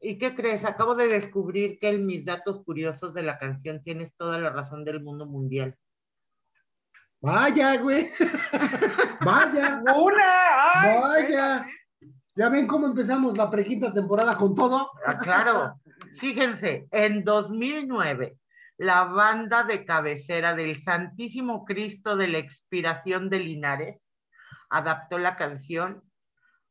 [0.01, 0.65] ¿Y qué crees?
[0.65, 4.85] Acabo de descubrir que en mis datos curiosos de la canción tienes toda la razón
[4.85, 5.77] del mundo mundial.
[7.21, 8.09] Vaya, güey.
[9.25, 9.83] Vaya.
[9.95, 10.73] Una.
[10.75, 11.67] ay, Vaya.
[12.35, 14.91] ¿Ya ven cómo empezamos la prequinta temporada con todo?
[15.05, 15.81] Ah, claro.
[16.17, 18.39] Fíjense, en 2009,
[18.79, 24.10] la banda de cabecera del Santísimo Cristo de la Expiración de Linares
[24.71, 26.03] adaptó la canción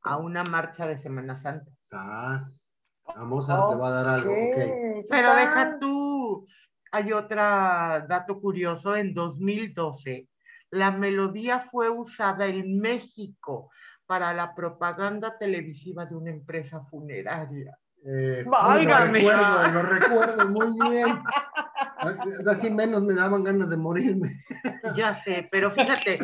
[0.02, 1.72] a una marcha de Semana Santa.
[1.80, 2.72] Sas.
[3.06, 4.38] A Mozart le va a dar algo, ok.
[4.38, 6.48] ¿qué Pero deja tú,
[6.92, 10.28] hay otro dato curioso, en 2012
[10.72, 13.72] la melodía fue usada en México
[14.06, 17.78] para la propaganda televisiva de una empresa funeraria.
[18.06, 19.22] Eh, sí, Válgame.
[19.22, 21.22] lo recuerdo, lo recuerdo muy bien.
[22.50, 24.42] Así menos me daban ganas de morirme.
[24.96, 26.20] Ya sé, pero fíjate,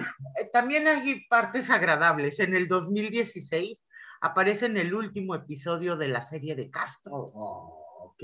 [0.56, 2.40] también hay partes agradables.
[2.40, 3.84] En el 2016
[4.22, 7.12] aparece en el último episodio de la serie de Castro.
[7.14, 8.24] Oh, ok.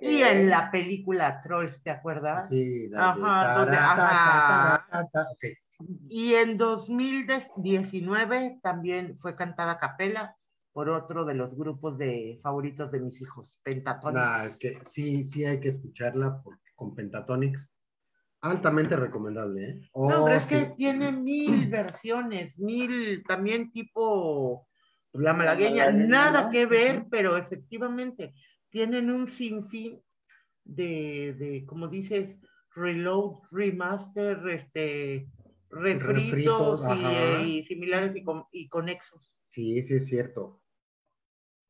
[0.00, 2.48] Y en la película Trolls, ¿te acuerdas?
[2.48, 4.86] Sí, la Ajá, donde- ajá.
[4.88, 5.44] ta, ta, ta, ok.
[6.08, 10.34] Y en 2019 también fue cantada a capela
[10.72, 14.14] por otro de los grupos de favoritos de mis hijos, Pentatonics.
[14.24, 17.70] Nah, que sí, sí hay que escucharla porque con Pentatonics.
[18.42, 19.90] Altamente recomendable, ¿eh?
[19.94, 24.66] No, hombre, Oh, es que tiene mil versiones, mil también tipo
[25.12, 26.50] la malagueña, malagueña, nada ¿no?
[26.50, 28.32] que ver, pero efectivamente
[28.70, 30.00] tienen un sinfín
[30.64, 32.38] de, de, como dices,
[32.74, 35.26] reload, remaster, este,
[35.70, 36.82] refritos Refritos,
[37.44, 39.34] y, similares y, con- y conexos.
[39.44, 40.62] Sí, sí es cierto.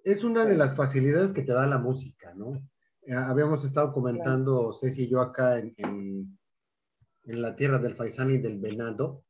[0.04, 2.52] Es una de las facilidades que te da la música, ¿no?
[3.02, 6.38] Eh, habíamos estado comentando, Ceci y yo acá en, en-
[7.24, 9.24] en la tierra del faisán y del venado,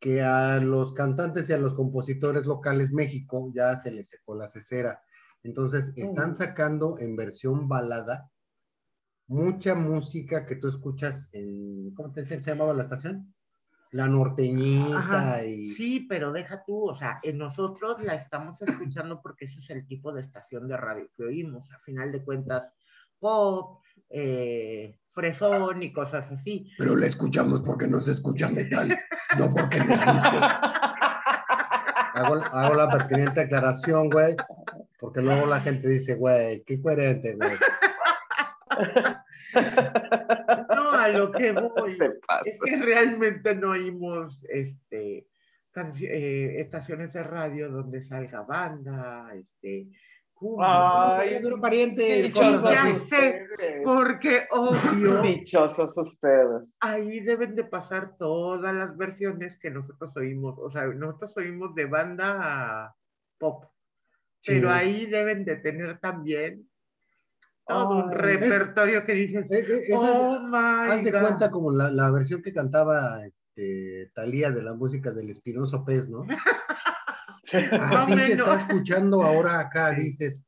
[0.00, 4.48] que a los cantantes y a los compositores locales México ya se les secó la
[4.48, 5.02] cesera.
[5.42, 8.30] Entonces están sacando en versión balada
[9.28, 13.34] mucha música que tú escuchas en, ¿cómo te decía se llamaba la estación?
[13.92, 15.68] La norteñita Ajá, y...
[15.68, 19.86] Sí, pero deja tú, o sea, en nosotros la estamos escuchando porque ese es el
[19.86, 22.72] tipo de estación de radio que oímos, a final de cuentas,
[23.18, 23.80] pop,
[24.10, 26.70] eh, fresón y cosas así.
[26.76, 28.96] Pero la escuchamos porque nos escucha metal,
[29.38, 30.36] no porque nos guste.
[32.14, 34.36] Hago, hago la pertinente aclaración, güey,
[35.00, 37.56] porque luego la gente dice, güey, qué coherente, güey.
[40.74, 41.98] No, a lo que voy.
[42.44, 45.26] Es que realmente no oímos este,
[46.02, 49.88] eh, estaciones de radio donde salga banda, este,
[50.60, 53.46] Ay, pero pariente, Dichosos ya sé.
[53.84, 56.68] Porque obvio, Dichosos ustedes.
[56.80, 60.58] ahí deben de pasar todas las versiones que nosotros oímos.
[60.58, 62.94] O sea, nosotros oímos de banda
[63.38, 63.64] pop,
[64.44, 66.68] pero ahí deben de tener también
[67.66, 71.20] todo un repertorio que dices, esa oh my Haz de God".
[71.20, 76.08] cuenta como la, la versión que cantaba este, Talía de la música del Espinoso Pez,
[76.08, 76.26] ¿no?
[77.80, 80.44] Así se está escuchando ahora acá, dices.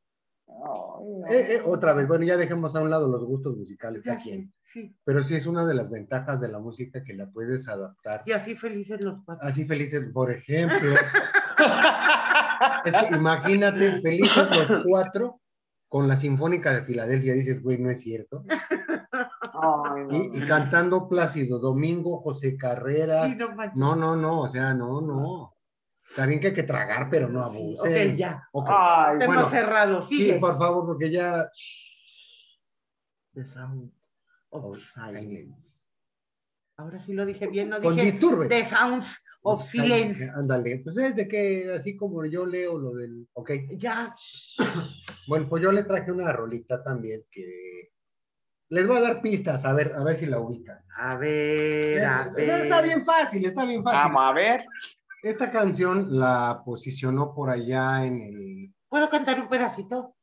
[0.46, 1.22] No.
[1.30, 4.52] eh, eh, otra vez, bueno, ya dejemos a un lado los gustos musicales, sé, quien.
[4.64, 4.96] sí.
[5.04, 8.22] Pero sí es una de las ventajas de la música que la puedes adaptar.
[8.26, 9.46] Y así felices los cuatro.
[9.46, 10.94] Así felices, por ejemplo,
[12.84, 15.40] es que imagínate, felices los cuatro
[15.88, 18.44] con la Sinfónica de Filadelfia, dices, güey, no es cierto.
[19.60, 23.30] Ay, no, Y, cantando Plácido Domingo, José Carreras.
[23.30, 23.48] Sí, no.
[23.74, 25.54] No, no, no, o sea, no, no.
[26.08, 28.10] Está bien que hay que tragar, pero no Sí, abusen.
[28.12, 28.48] ok, ya.
[28.52, 28.66] Ok.
[28.70, 30.02] Ay, Tema bueno, cerrado.
[30.06, 30.34] Sí, Sigue.
[30.38, 31.50] por favor, porque ya.
[33.34, 33.92] The Sound
[34.50, 35.20] of Silence.
[35.28, 35.68] silence.
[36.76, 38.48] Ahora sí lo dije bien, no Con dije disturbe.
[38.48, 40.30] The Sounds of Silence.
[40.34, 43.28] Ándale, pues es de que así como yo leo lo del.
[43.34, 43.50] Ok.
[43.76, 44.14] Ya.
[45.26, 47.90] Bueno, pues yo les traje una rolita también que.
[48.70, 50.78] Les voy a dar pistas, a ver, a ver si la ubican.
[50.96, 52.50] A ver, a Es- ver.
[52.62, 54.12] está bien fácil, está bien fácil.
[54.12, 54.64] Vamos a ver.
[55.22, 58.74] Esta canción la posicionó por allá en el.
[58.88, 60.14] ¿Puedo cantar un pedacito?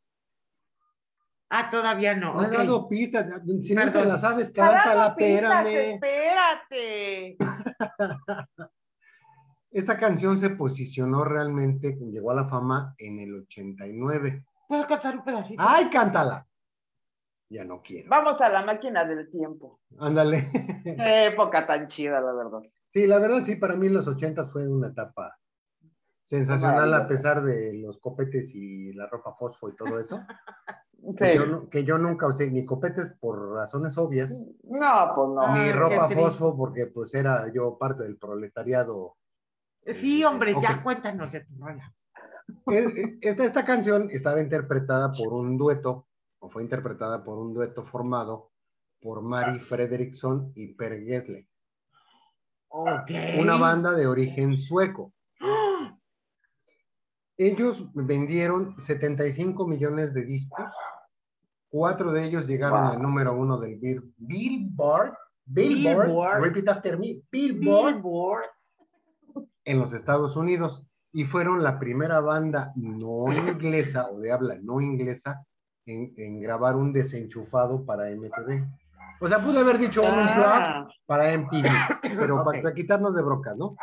[1.49, 2.33] Ah, todavía no.
[2.35, 2.53] No he ok.
[2.53, 3.25] dado pistas,
[3.63, 4.07] si no te Perdón.
[4.09, 5.67] la sabes, cántala, espérame.
[5.93, 7.37] espérate.
[9.71, 14.43] Esta canción se posicionó realmente, llegó a la fama en el 89.
[14.67, 15.61] ¿Puedo cantar un pedacito?
[15.65, 16.47] ¡Ay, cántala!
[17.49, 18.09] Ya no quiero.
[18.09, 19.79] Vamos a la máquina del tiempo.
[19.99, 20.49] Ándale.
[20.83, 22.61] Qué época tan chida, la verdad.
[22.95, 25.37] Sí, la verdad, sí, para mí los ochentas fue una etapa
[26.23, 30.19] sensacional a pesar de los copetes y la ropa fosfo y todo eso.
[31.19, 34.31] Que, yo, nu- que yo nunca usé ni copetes por razones obvias,
[34.63, 35.53] No, pues no.
[35.53, 39.15] ni Ay, ropa fosfo porque pues era yo parte del proletariado.
[39.93, 40.63] Sí, hombre, Ok.
[40.63, 41.93] ya cuéntanos de tu rola.
[42.71, 46.07] Eh, Esta, esta canción estaba interpretada por un dueto,
[46.39, 48.51] o fue interpretada por un dueto formado
[48.99, 51.47] por Mary Fredriksson y Per Gessle,
[53.39, 55.13] Una banda de origen sueco.
[55.41, 55.97] ¡Ah!
[57.37, 60.65] Ellos vendieron 75 millones de discos.
[61.69, 62.91] Cuatro de ellos llegaron Wow.
[62.93, 65.13] al número uno del Bill- Billboard.
[65.45, 66.07] Billboard.
[66.07, 66.41] Billboard.
[66.41, 67.21] Repeat after me.
[67.31, 67.95] Billboard.
[67.95, 68.43] Billboard.
[69.65, 70.83] En los Estados Unidos.
[71.11, 75.45] Y fueron la primera banda no inglesa o de habla no inglesa
[75.85, 78.65] en, en grabar un desenchufado para MTV.
[79.19, 81.63] O sea, pude haber dicho un plug para MTV,
[82.19, 82.45] pero Ok.
[82.45, 83.75] para, para quitarnos de brocas, ¿no?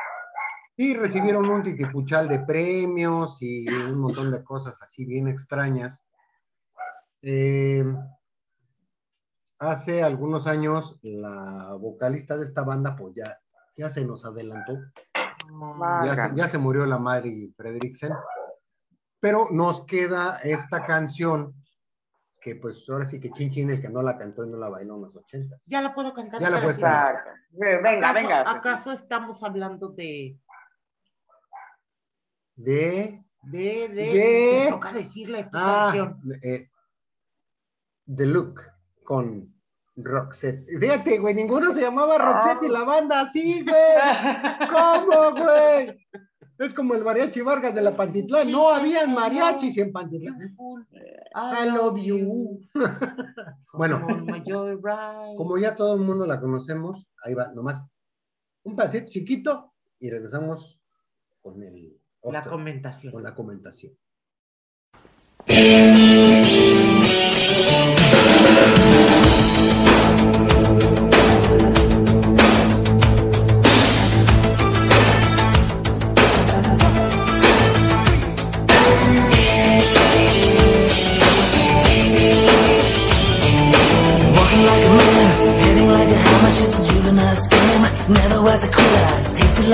[0.77, 6.05] Y recibieron un titipuchal de premios y un montón de cosas así bien extrañas.
[7.21, 7.85] Eh,
[9.59, 13.39] hace algunos años, la vocalista de esta banda, pues ya,
[13.77, 14.79] ya se nos adelantó.
[16.05, 18.13] Ya se, ya se murió la Mary Fredriksen.
[19.21, 21.55] Pero nos queda esta canción
[22.43, 24.69] que pues ahora sí que Chin Chin, el que no la cantó y no la
[24.69, 25.65] bailó en los ochentas.
[25.67, 26.41] Ya la puedo cantar.
[26.41, 26.83] Ya la puedes sí.
[26.83, 27.25] cantar.
[27.53, 28.51] Venga, ¿Acaso, venga.
[28.51, 30.37] ¿Acaso estamos hablando de,
[32.57, 36.21] De de, de, De- me toca decirle esta Ah, canción?
[36.43, 36.69] eh,
[38.15, 38.61] The Look
[39.05, 39.53] con
[39.97, 40.67] Roxette.
[40.81, 43.75] Fíjate, güey, ninguno se llamaba Roxette y la banda así, güey.
[44.71, 46.07] ¿Cómo, güey?
[46.65, 48.51] Es como el mariachi Vargas de la Pantitlán.
[48.51, 50.57] No habían mariachis en Pantitlán.
[51.35, 52.61] I love you.
[53.75, 54.07] Bueno,
[55.37, 57.83] como ya todo el mundo la conocemos, ahí va, nomás
[58.65, 60.79] un pasito chiquito y regresamos
[61.41, 63.13] con el La comentación.
[63.13, 63.97] con la comentación.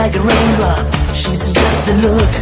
[0.09, 0.85] Like a raindrop.
[1.15, 2.33] She's got the look.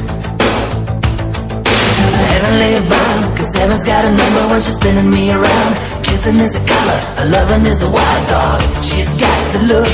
[2.31, 5.73] Heavenly bound, cause heaven's got a number when she's spinning me around.
[6.05, 8.61] Kissing is a color, a loving is a wild dog.
[8.85, 9.89] She's got the look.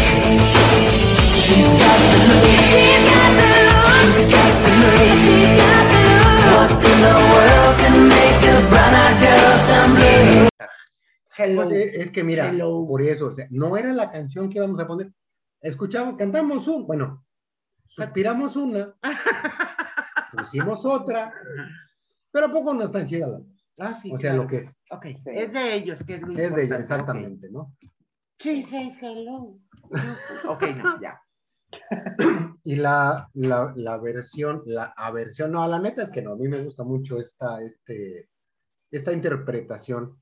[1.44, 2.48] She's got the look.
[2.68, 3.80] She's got the look.
[4.12, 5.10] She's got the look.
[5.26, 6.32] She's got the look.
[6.52, 10.48] What in the world can make a brown-eyed girl turn blue?
[11.38, 11.64] Hello.
[11.64, 12.86] Pues, es que mira, Hello.
[12.86, 15.10] por eso, o sea, no era la canción que íbamos a poner.
[15.62, 17.24] Escuchamos, cantamos un, bueno,
[17.94, 18.94] suspiramos una,
[20.32, 21.32] pusimos otra,
[22.30, 23.48] pero a poco no están chidas las dos.
[23.78, 24.42] Ah, sí, O sea, claro.
[24.44, 27.60] lo que es, Ok, es de ellos, que es lo es de importante, exactamente, ¿no?
[27.60, 27.84] ok.
[28.38, 29.58] She says hello.
[30.48, 31.20] Ok, no, ya.
[32.64, 36.46] Y la, la, la versión, la aversión, no, la neta es que no, a mí
[36.48, 38.28] me gusta mucho esta, este,
[38.90, 40.20] esta interpretación.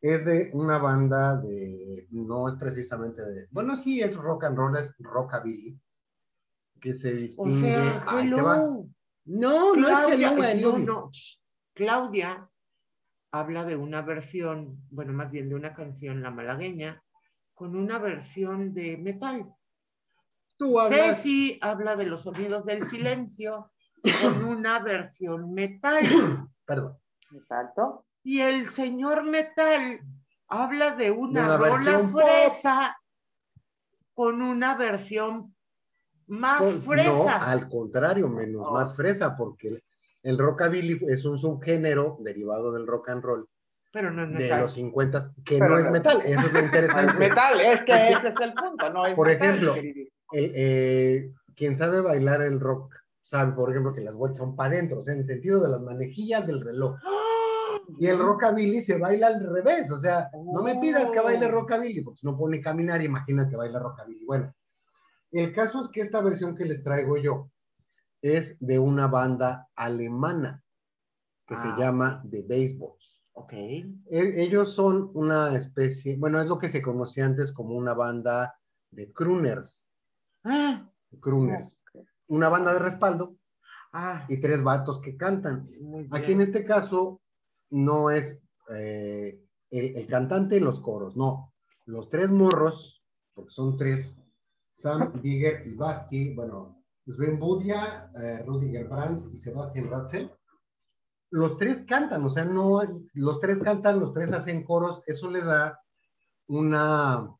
[0.00, 4.76] Es de una banda de, no es precisamente de, bueno, sí es rock and roll,
[4.76, 5.76] es rockabilly,
[6.80, 7.60] que se O distingue.
[7.60, 8.20] sea, te va.
[8.22, 8.86] hello.
[9.24, 10.78] No, no es Claudia, no, Love You.
[10.86, 11.38] no, shh.
[11.74, 12.48] Claudia
[13.30, 17.02] habla de una versión, bueno, más bien de una canción, La Malagueña,
[17.54, 19.52] con una versión de metal.
[20.56, 23.70] Tú hablas, Ceci habla de los sonidos del silencio
[24.22, 26.00] con una versión metal.
[26.64, 26.96] perdón,
[27.32, 28.06] Exacto.
[28.24, 30.00] Y el señor metal
[30.48, 32.96] habla de una, Una rola fresa
[34.14, 35.54] con una versión
[36.28, 37.36] más Pues, no, fresa.
[37.50, 38.72] al contrario, menos Oh.
[38.72, 39.82] más fresa, porque el,
[40.22, 43.48] el rockabilly es un subgénero derivado del rock and roll
[43.90, 45.90] pero no es de los 50 que Pero no es no.
[45.92, 47.12] metal, eso es lo No interesante.
[47.12, 49.06] es metal, es que Es que- ese es el punto, ¿no?
[49.06, 54.02] Es Por metal, ejemplo, el, eh, quien sabe bailar el rock sabe, por ejemplo, que
[54.02, 56.96] las vueltas son para adentro, o sea, en el sentido de las manejillas del reloj.
[57.98, 61.50] Y el rockabilly se baila al revés, o sea, no me pidas que baile Oh.
[61.52, 64.24] rockabilly, porque si no pone caminar, imagínate baila rockabilly.
[64.26, 64.54] Bueno,
[65.32, 67.50] el caso es que esta versión que les traigo yo
[68.22, 70.62] es de una banda alemana
[71.46, 71.62] que Ah.
[71.76, 73.20] se llama The Baseballs.
[73.32, 73.52] Ok.
[73.52, 78.58] E- Ellos son una especie, bueno, es lo que se conocía antes como una banda
[78.90, 79.86] de crooners,
[80.44, 81.78] Ah, crooners,
[82.26, 83.36] una banda de respaldo
[83.92, 85.68] ah, y tres vatos que cantan.
[86.10, 87.20] Aquí en este caso,
[87.70, 88.36] no es
[88.74, 91.52] eh, el, el cantante y los coros, no.
[91.86, 93.02] Los tres morros,
[93.34, 94.17] porque son tres,
[94.78, 100.32] Sam, Digger y Basti, bueno, Sven Budia, eh, Rudiger Brands y Sebastian Ratzel,
[101.30, 102.80] los tres cantan, o sea, no,
[103.14, 105.80] los tres cantan, los tres hacen coros, eso le da
[106.46, 107.34] una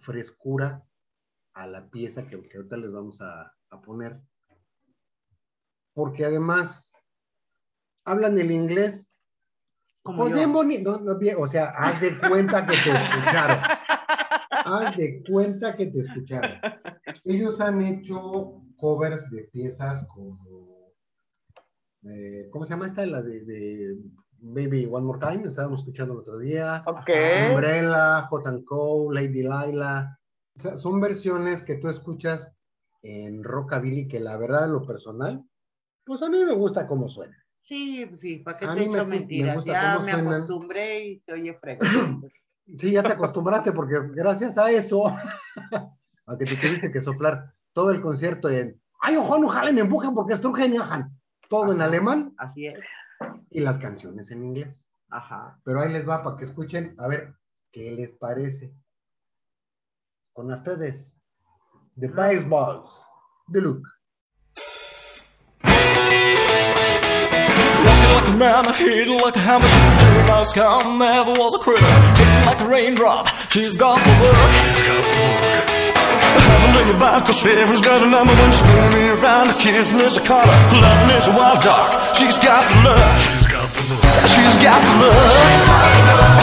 [0.00, 0.82] frescura
[1.54, 4.20] a la pieza que, que ahorita les vamos a, a poner.
[5.92, 6.90] Porque además
[8.04, 9.18] hablan el inglés
[10.02, 10.36] Como pues yo.
[10.36, 13.58] bien bonito, no, no, bien, o sea, haz de cuenta que te escucharon.
[14.70, 16.58] Haz de cuenta que te escucharon.
[17.24, 20.92] Ellos han hecho covers de piezas como,
[22.04, 23.04] eh, ¿cómo se llama esta?
[23.06, 23.96] La de, de
[24.38, 26.82] Baby One More Time, estábamos escuchando el otro día.
[26.86, 27.10] Ok.
[27.50, 30.18] Umbrella, Hot and Cold, Lady Lila.
[30.56, 32.56] O sea, son versiones que tú escuchas
[33.02, 35.44] en rockabilly que la verdad, en lo personal,
[36.04, 37.36] pues a mí me gusta cómo suena.
[37.62, 39.64] Sí, pues sí, ¿para qué te echo me mentiras?
[39.64, 42.22] ya me acostumbré y se oye fregón.
[42.78, 45.04] Sí, ya te acostumbraste porque gracias a eso,
[46.26, 50.14] aunque te tuviste que soplar todo el concierto en ¡Ay, ojo, no jalen, me empujan
[50.14, 51.18] porque y ajan!
[51.48, 52.78] Todo en alemán Así es.
[53.50, 54.84] y las canciones en inglés.
[55.08, 55.58] Ajá.
[55.64, 57.34] Pero ahí les va para que escuchen, a ver,
[57.72, 58.72] ¿qué les parece?
[60.32, 61.16] Con ustedes,
[61.98, 63.02] The Baseballs,
[63.50, 63.82] The Look.
[68.36, 69.68] Man, I hate like a hammer.
[69.68, 71.86] She's a nice gal, never was a critter.
[72.16, 74.36] Kissing like a raindrop, she's got the look.
[76.40, 79.48] Heaven to your back, cause heaven's got a number when she's spinning me around.
[79.48, 82.16] Her kissing is a color, loving is a wild dog.
[82.16, 82.98] She's got the look.
[83.24, 84.02] She's got the look.
[84.30, 85.16] She's got the look.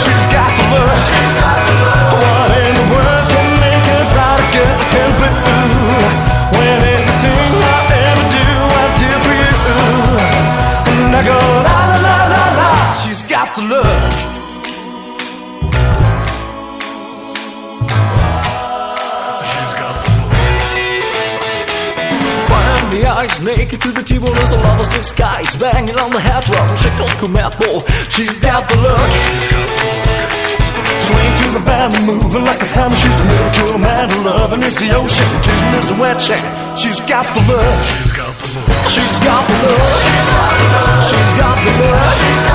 [0.04, 0.98] She's got the look.
[1.08, 1.76] She's got the.
[2.18, 5.32] What in the world can make a bride get a temper?
[6.58, 7.80] When anything I
[8.12, 8.46] ever do,
[8.82, 9.54] I do for you.
[10.98, 11.67] And I go
[13.38, 13.86] got the look.
[19.52, 20.34] She's got the look.
[22.50, 25.56] Fire in the eyes, naked to the table as a lover's disguise.
[25.56, 27.86] Banging on the head drum, shake like a mad bull.
[28.10, 29.10] She's got the look.
[29.22, 30.18] She's got the look.
[31.06, 32.96] Swing to the band, moving like a hammer.
[32.96, 34.10] She's a miracle man.
[34.26, 36.42] Loving is the ocean, kissing is the wet chain.
[36.76, 37.84] She's got the look.
[37.86, 38.90] She's got the look.
[38.90, 39.94] She's got the look.
[40.02, 41.06] She's got the look.
[41.06, 42.02] She's got the look.
[42.18, 42.47] She's got the look.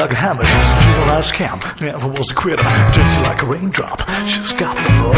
[0.00, 0.44] Like a hammer.
[0.44, 1.80] She's a as scam.
[1.80, 4.00] Never was a quitter, just like a raindrop.
[4.26, 5.14] She's got the look.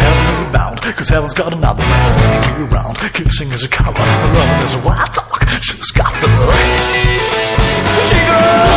[0.00, 2.96] Heavenly bound, cause heaven's got another man spinning me around.
[2.96, 5.48] Kissing is a color, loving is a wild dog.
[5.60, 6.54] She's got the look.
[8.08, 8.71] She goes.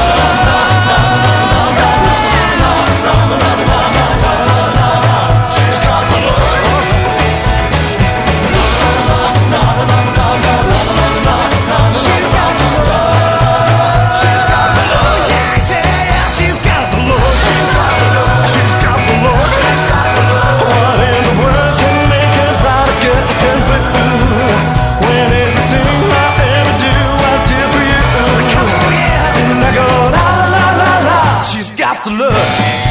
[31.85, 32.84] Got to look.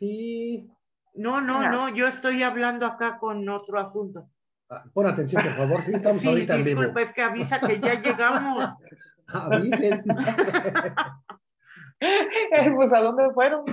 [0.00, 0.66] Sí,
[1.14, 1.70] No, no, No.
[1.70, 4.28] no, yo estoy hablando acá con otro asunto.
[4.70, 5.82] Ah, Pon atención, por favor.
[5.82, 6.80] Sí, estamos Sí, ahorita en vivo.
[6.80, 8.64] disculpa, es que avisa que ya llegamos.
[9.26, 10.02] Avisen.
[12.76, 13.64] pues, ¿a dónde fueron?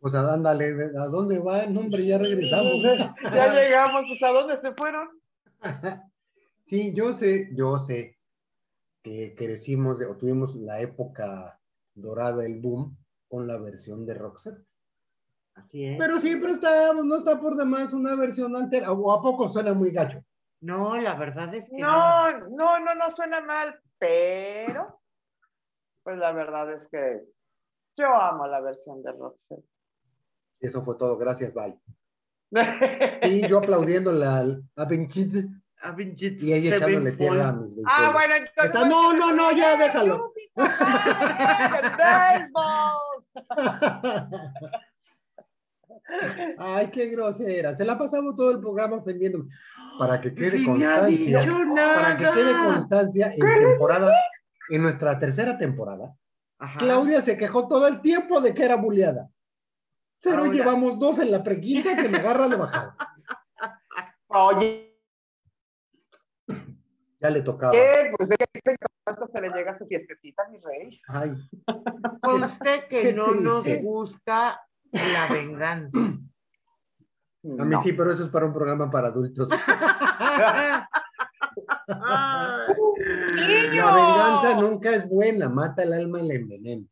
[0.00, 1.76] Pues ándale, ¿a dónde van?
[1.76, 2.82] Hombre, ya regresamos.
[3.22, 5.08] Ya llegamos, pues, ¿a dónde se fueron?
[6.64, 8.16] Sí, yo sé, yo sé
[9.02, 11.58] que crecimos o tuvimos la época
[11.94, 12.96] dorada, el boom,
[13.26, 14.64] con la versión de Roxette.
[15.54, 15.98] Así es.
[15.98, 19.90] Pero siempre está, no está por demás una versión altera, o a poco suena muy
[19.90, 20.22] gacho.
[20.60, 22.32] No, la verdad es que no.
[22.32, 25.00] No, no, no, no suena mal, pero
[26.02, 27.22] pues la verdad es que
[27.96, 29.64] yo amo la versión de Roxette.
[30.60, 31.78] Eso fue todo, gracias, bye.
[33.22, 34.44] Y yo aplaudiendo la
[34.76, 35.46] a Benchit
[35.82, 38.12] A y ella echándole tierra a mis ah, beisboles.
[38.12, 38.64] bueno, entonces.
[38.64, 40.34] Está- no, no, no, ya déjalo.
[46.58, 47.74] Ay, qué grosera.
[47.76, 49.50] Se la ha pasado todo el programa ofendiéndome.
[49.98, 51.44] Para que quede Sí, ni ha constancia.
[51.94, 54.12] Para que quede constancia en temporada,
[54.70, 56.14] en nuestra tercera temporada,
[56.58, 56.78] Ajá.
[56.78, 59.28] Claudia se quejó todo el tiempo de que era buleada.
[60.22, 62.96] Pero Ahora- llevamos dos en la prequinta que me agarra de bajada.
[64.28, 64.86] Oye,
[67.20, 67.72] Ya le tocaba.
[67.72, 68.12] ¿qué?
[68.16, 71.00] Pues es que este cuánto se le llega a su fiestecita, mi rey.
[71.08, 71.32] Ay,
[72.22, 74.60] Conste que Qué no nos gusta
[74.92, 75.98] la venganza.
[75.98, 79.50] a mí sí, pero eso es para un programa para adultos.
[81.86, 82.66] La
[83.94, 86.86] venganza nunca es buena, mata el alma y la envenena.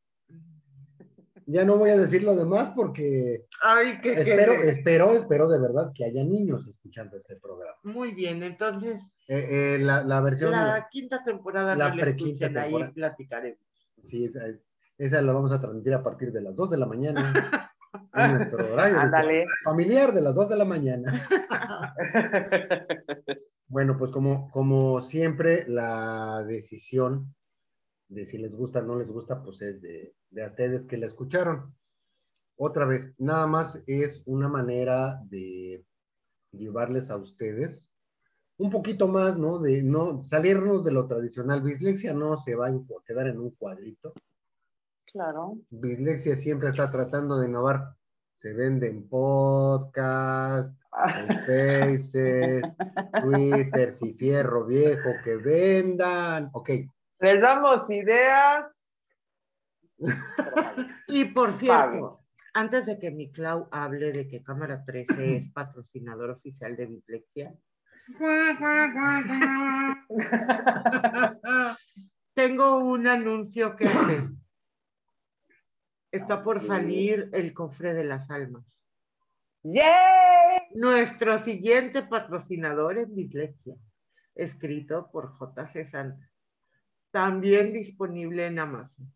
[1.46, 5.90] Ya no voy a decir lo demás porque Ay, qué espero, espero, espero de verdad
[5.94, 7.74] que haya niños escuchando este programa.
[7.84, 12.46] Muy bien, entonces Eh, eh, la, la versión, la quinta temporada la no la prequinta
[12.46, 12.92] escuchen, ahí temporada.
[12.92, 13.60] platicaremos.
[13.98, 14.40] sí, esa,
[14.98, 17.32] esa la vamos a transmitir a partir de las 2 de la mañana.
[18.14, 19.46] En nuestro horario Ándale.
[19.64, 21.28] familiar de las 2 de la mañana.
[23.70, 27.34] Bueno, pues como, como siempre, la decisión
[28.08, 31.04] de si les gusta o no les gusta, pues es de, de ustedes que la
[31.04, 31.76] escucharon.
[32.56, 35.84] Otra vez, nada más es una manera de
[36.52, 37.92] llevarles a ustedes
[38.56, 39.58] un poquito más, ¿no?
[39.58, 41.62] De no salirnos de lo tradicional.
[41.62, 42.72] Bislexia no se va a
[43.06, 44.14] quedar en un cuadrito.
[45.12, 45.58] Claro.
[45.70, 47.94] Bislexia siempre está tratando de innovar.
[48.36, 50.72] Se venden podcast,
[51.32, 52.62] Spaces,
[53.22, 56.50] Twitter, si fierro viejo, que vendan.
[56.52, 56.70] Ok,
[57.20, 58.90] Les damos ideas.
[61.08, 62.20] Y por cierto,
[62.52, 67.54] antes de que mi Clau hable de que Cámara 13 es patrocinador oficial de Bislexia,
[72.34, 74.28] tengo un anuncio que hacer.
[76.10, 78.64] Está por salir el cofre de las almas.
[79.62, 80.60] ¡Yay!
[80.74, 83.76] Nuestro siguiente patrocinador en Dislexia,
[84.34, 86.30] escrito por JC Santa.
[87.10, 89.12] También disponible en Amazon.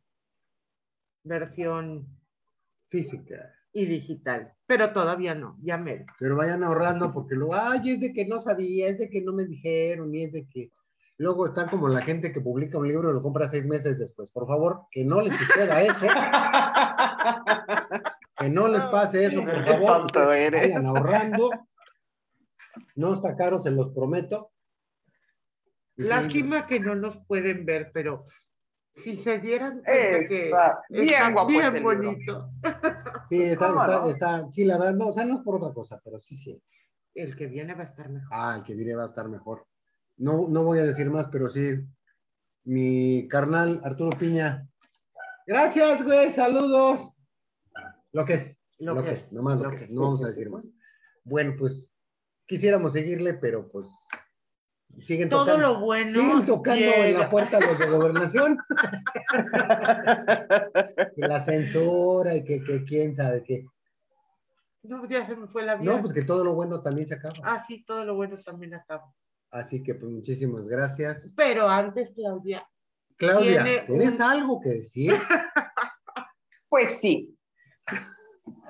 [1.24, 2.06] Versión
[2.88, 3.54] física.
[3.72, 6.04] y digital, pero todavía no, ya mero.
[6.18, 9.32] Pero vayan ahorrando porque luego, ay, es de que no sabía, es de que no
[9.32, 10.70] me dijeron, y es de que.
[11.22, 14.28] Luego están como la gente que publica un libro y lo compra seis meses después.
[14.32, 16.04] Por favor, que no les suceda eso.
[18.38, 19.86] Que no les pase eso, por Qué favor.
[19.98, 20.62] tonto eres.
[20.74, 21.50] Vayan ahorrando.
[22.96, 24.50] No está caro, se los prometo.
[25.94, 28.24] Lástima que no nos pueden ver, pero
[28.92, 32.50] si se dieran cuenta que Está bien está guapo bien bonito.
[33.28, 34.08] Sí, está, ¿Cómo está, no?
[34.10, 36.60] está- sí, la verdad, no, o sea, no es por otra cosa, pero sí, sí.
[37.14, 38.28] El que viene va a estar mejor.
[38.32, 39.64] Ah, el que viene va a estar mejor.
[40.16, 41.80] No, no voy a decir más, pero sí.
[42.64, 44.68] Mi carnal Arturo Piña.
[45.46, 47.16] Gracias, güey, saludos.
[48.12, 50.68] Lo que es, lo, que, es, nomás lo, que, es, no vamos a decir más.
[51.24, 51.96] Bueno, pues
[52.46, 53.88] quisiéramos seguirle, pero pues
[55.00, 55.68] siguen Todo tocando.
[55.72, 56.12] lo bueno.
[56.12, 58.58] siguen tocando en la puerta los de gobernación.
[61.14, 63.66] Que la censura y que, que quién sabe qué.
[64.82, 65.92] No, ya se me fue la vida.
[65.92, 67.36] No, pues que todo lo bueno también se acaba.
[67.44, 69.12] Ah, sí, todo lo bueno también acaba.
[69.52, 71.32] Así que pues muchísimas gracias.
[71.36, 72.66] Pero antes, Claudia,
[73.16, 75.12] Claudia, Tiene ¿tienes un- algo que decir?
[76.68, 77.36] Pues sí.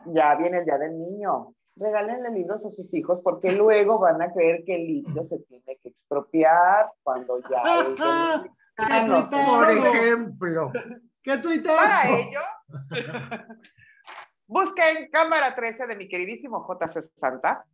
[0.07, 1.55] Ya viene el día del niño.
[1.77, 5.79] Regálenle libros a sus hijos porque luego van a creer que el libro se tiene
[5.81, 8.43] que expropiar cuando ya ¡Ah!
[8.77, 9.31] mexicano.
[9.31, 10.73] ¡Qué por ejemplo,
[11.23, 11.77] ¿Qué tuitazo?
[11.77, 12.41] Para ello,
[14.47, 17.65] busquen Cámara 13 de mi queridísimo JC Santa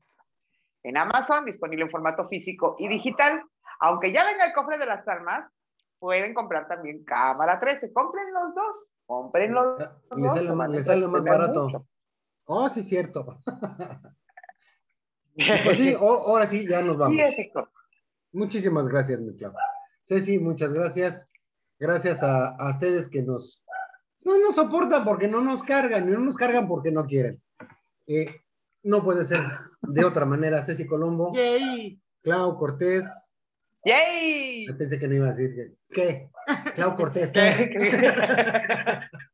[0.83, 3.43] en Amazon, disponible en formato físico y digital.
[3.81, 5.51] Aunque ya venga el cofre de las almas,
[5.99, 7.93] pueden comprar también Cámara 13.
[7.93, 8.85] Compren los dos.
[9.07, 9.89] Compren los dos.
[10.17, 11.65] Le sale, más- van a le sale más barato.
[11.65, 11.87] mucho.
[12.47, 13.41] Oh, sí, cierto.
[15.65, 17.17] Pues sí, o- ahora sí, ya nos vamos.
[17.37, 17.53] Sí.
[18.33, 19.53] Muchísimas gracias, mi Clau.
[20.05, 21.29] Ceci, muchas gracias.
[21.79, 23.63] Gracias a, a ustedes que nos
[24.23, 27.41] no nos soportan porque no nos cargan, y no nos cargan porque no quieren.
[28.09, 28.43] Eh,
[28.83, 29.41] no puede ser
[29.83, 30.63] de otra manera.
[30.65, 32.01] Ceci Colombo, Yay.
[32.23, 33.07] Clau Cortés.
[33.85, 34.67] ¡Yay!
[34.67, 35.55] Yo pensé que no iba a decir
[35.89, 36.31] que- ¿qué?
[36.75, 37.71] Clau Cortés, ¿qué?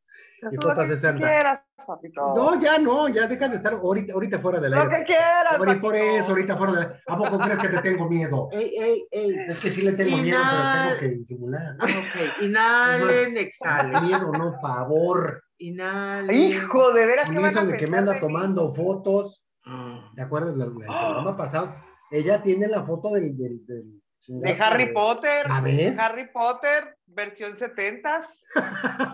[0.51, 1.25] Y Lo de Santa.
[1.27, 2.33] quieras, papito.
[2.35, 4.99] No, ya no, ya deja de estar ahorita, ahorita fuera del Lo aire.
[4.99, 6.99] que quieras, Por, por eso, ahorita fuera del aire.
[7.07, 8.49] ¿A poco crees que te tengo miedo?
[8.51, 9.35] Ey, ey, ey.
[9.47, 11.75] Es que sí le tengo miedo, pero tengo que disimular.
[11.81, 14.03] Ok, inhalen, exhalen.
[14.03, 15.43] Miedo, no, pavor.
[15.57, 16.35] Inhalen.
[16.39, 18.21] Hijo, de veras eso de que me anda de mí?
[18.27, 19.41] tomando fotos.
[19.65, 20.11] Ah.
[20.15, 21.75] ¿Te acuerdas del, del programa pasado?
[22.11, 23.35] Ella tiene la foto del.
[23.37, 25.47] del, del De Harry Potter.
[25.47, 25.95] ¿La ves?
[25.95, 28.21] de Harry Potter, versión 70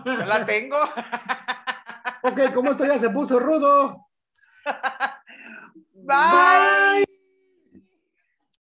[0.04, 0.78] Yo la tengo.
[2.24, 4.06] Ok, como esto ya se puso rudo.
[5.94, 7.04] Bye.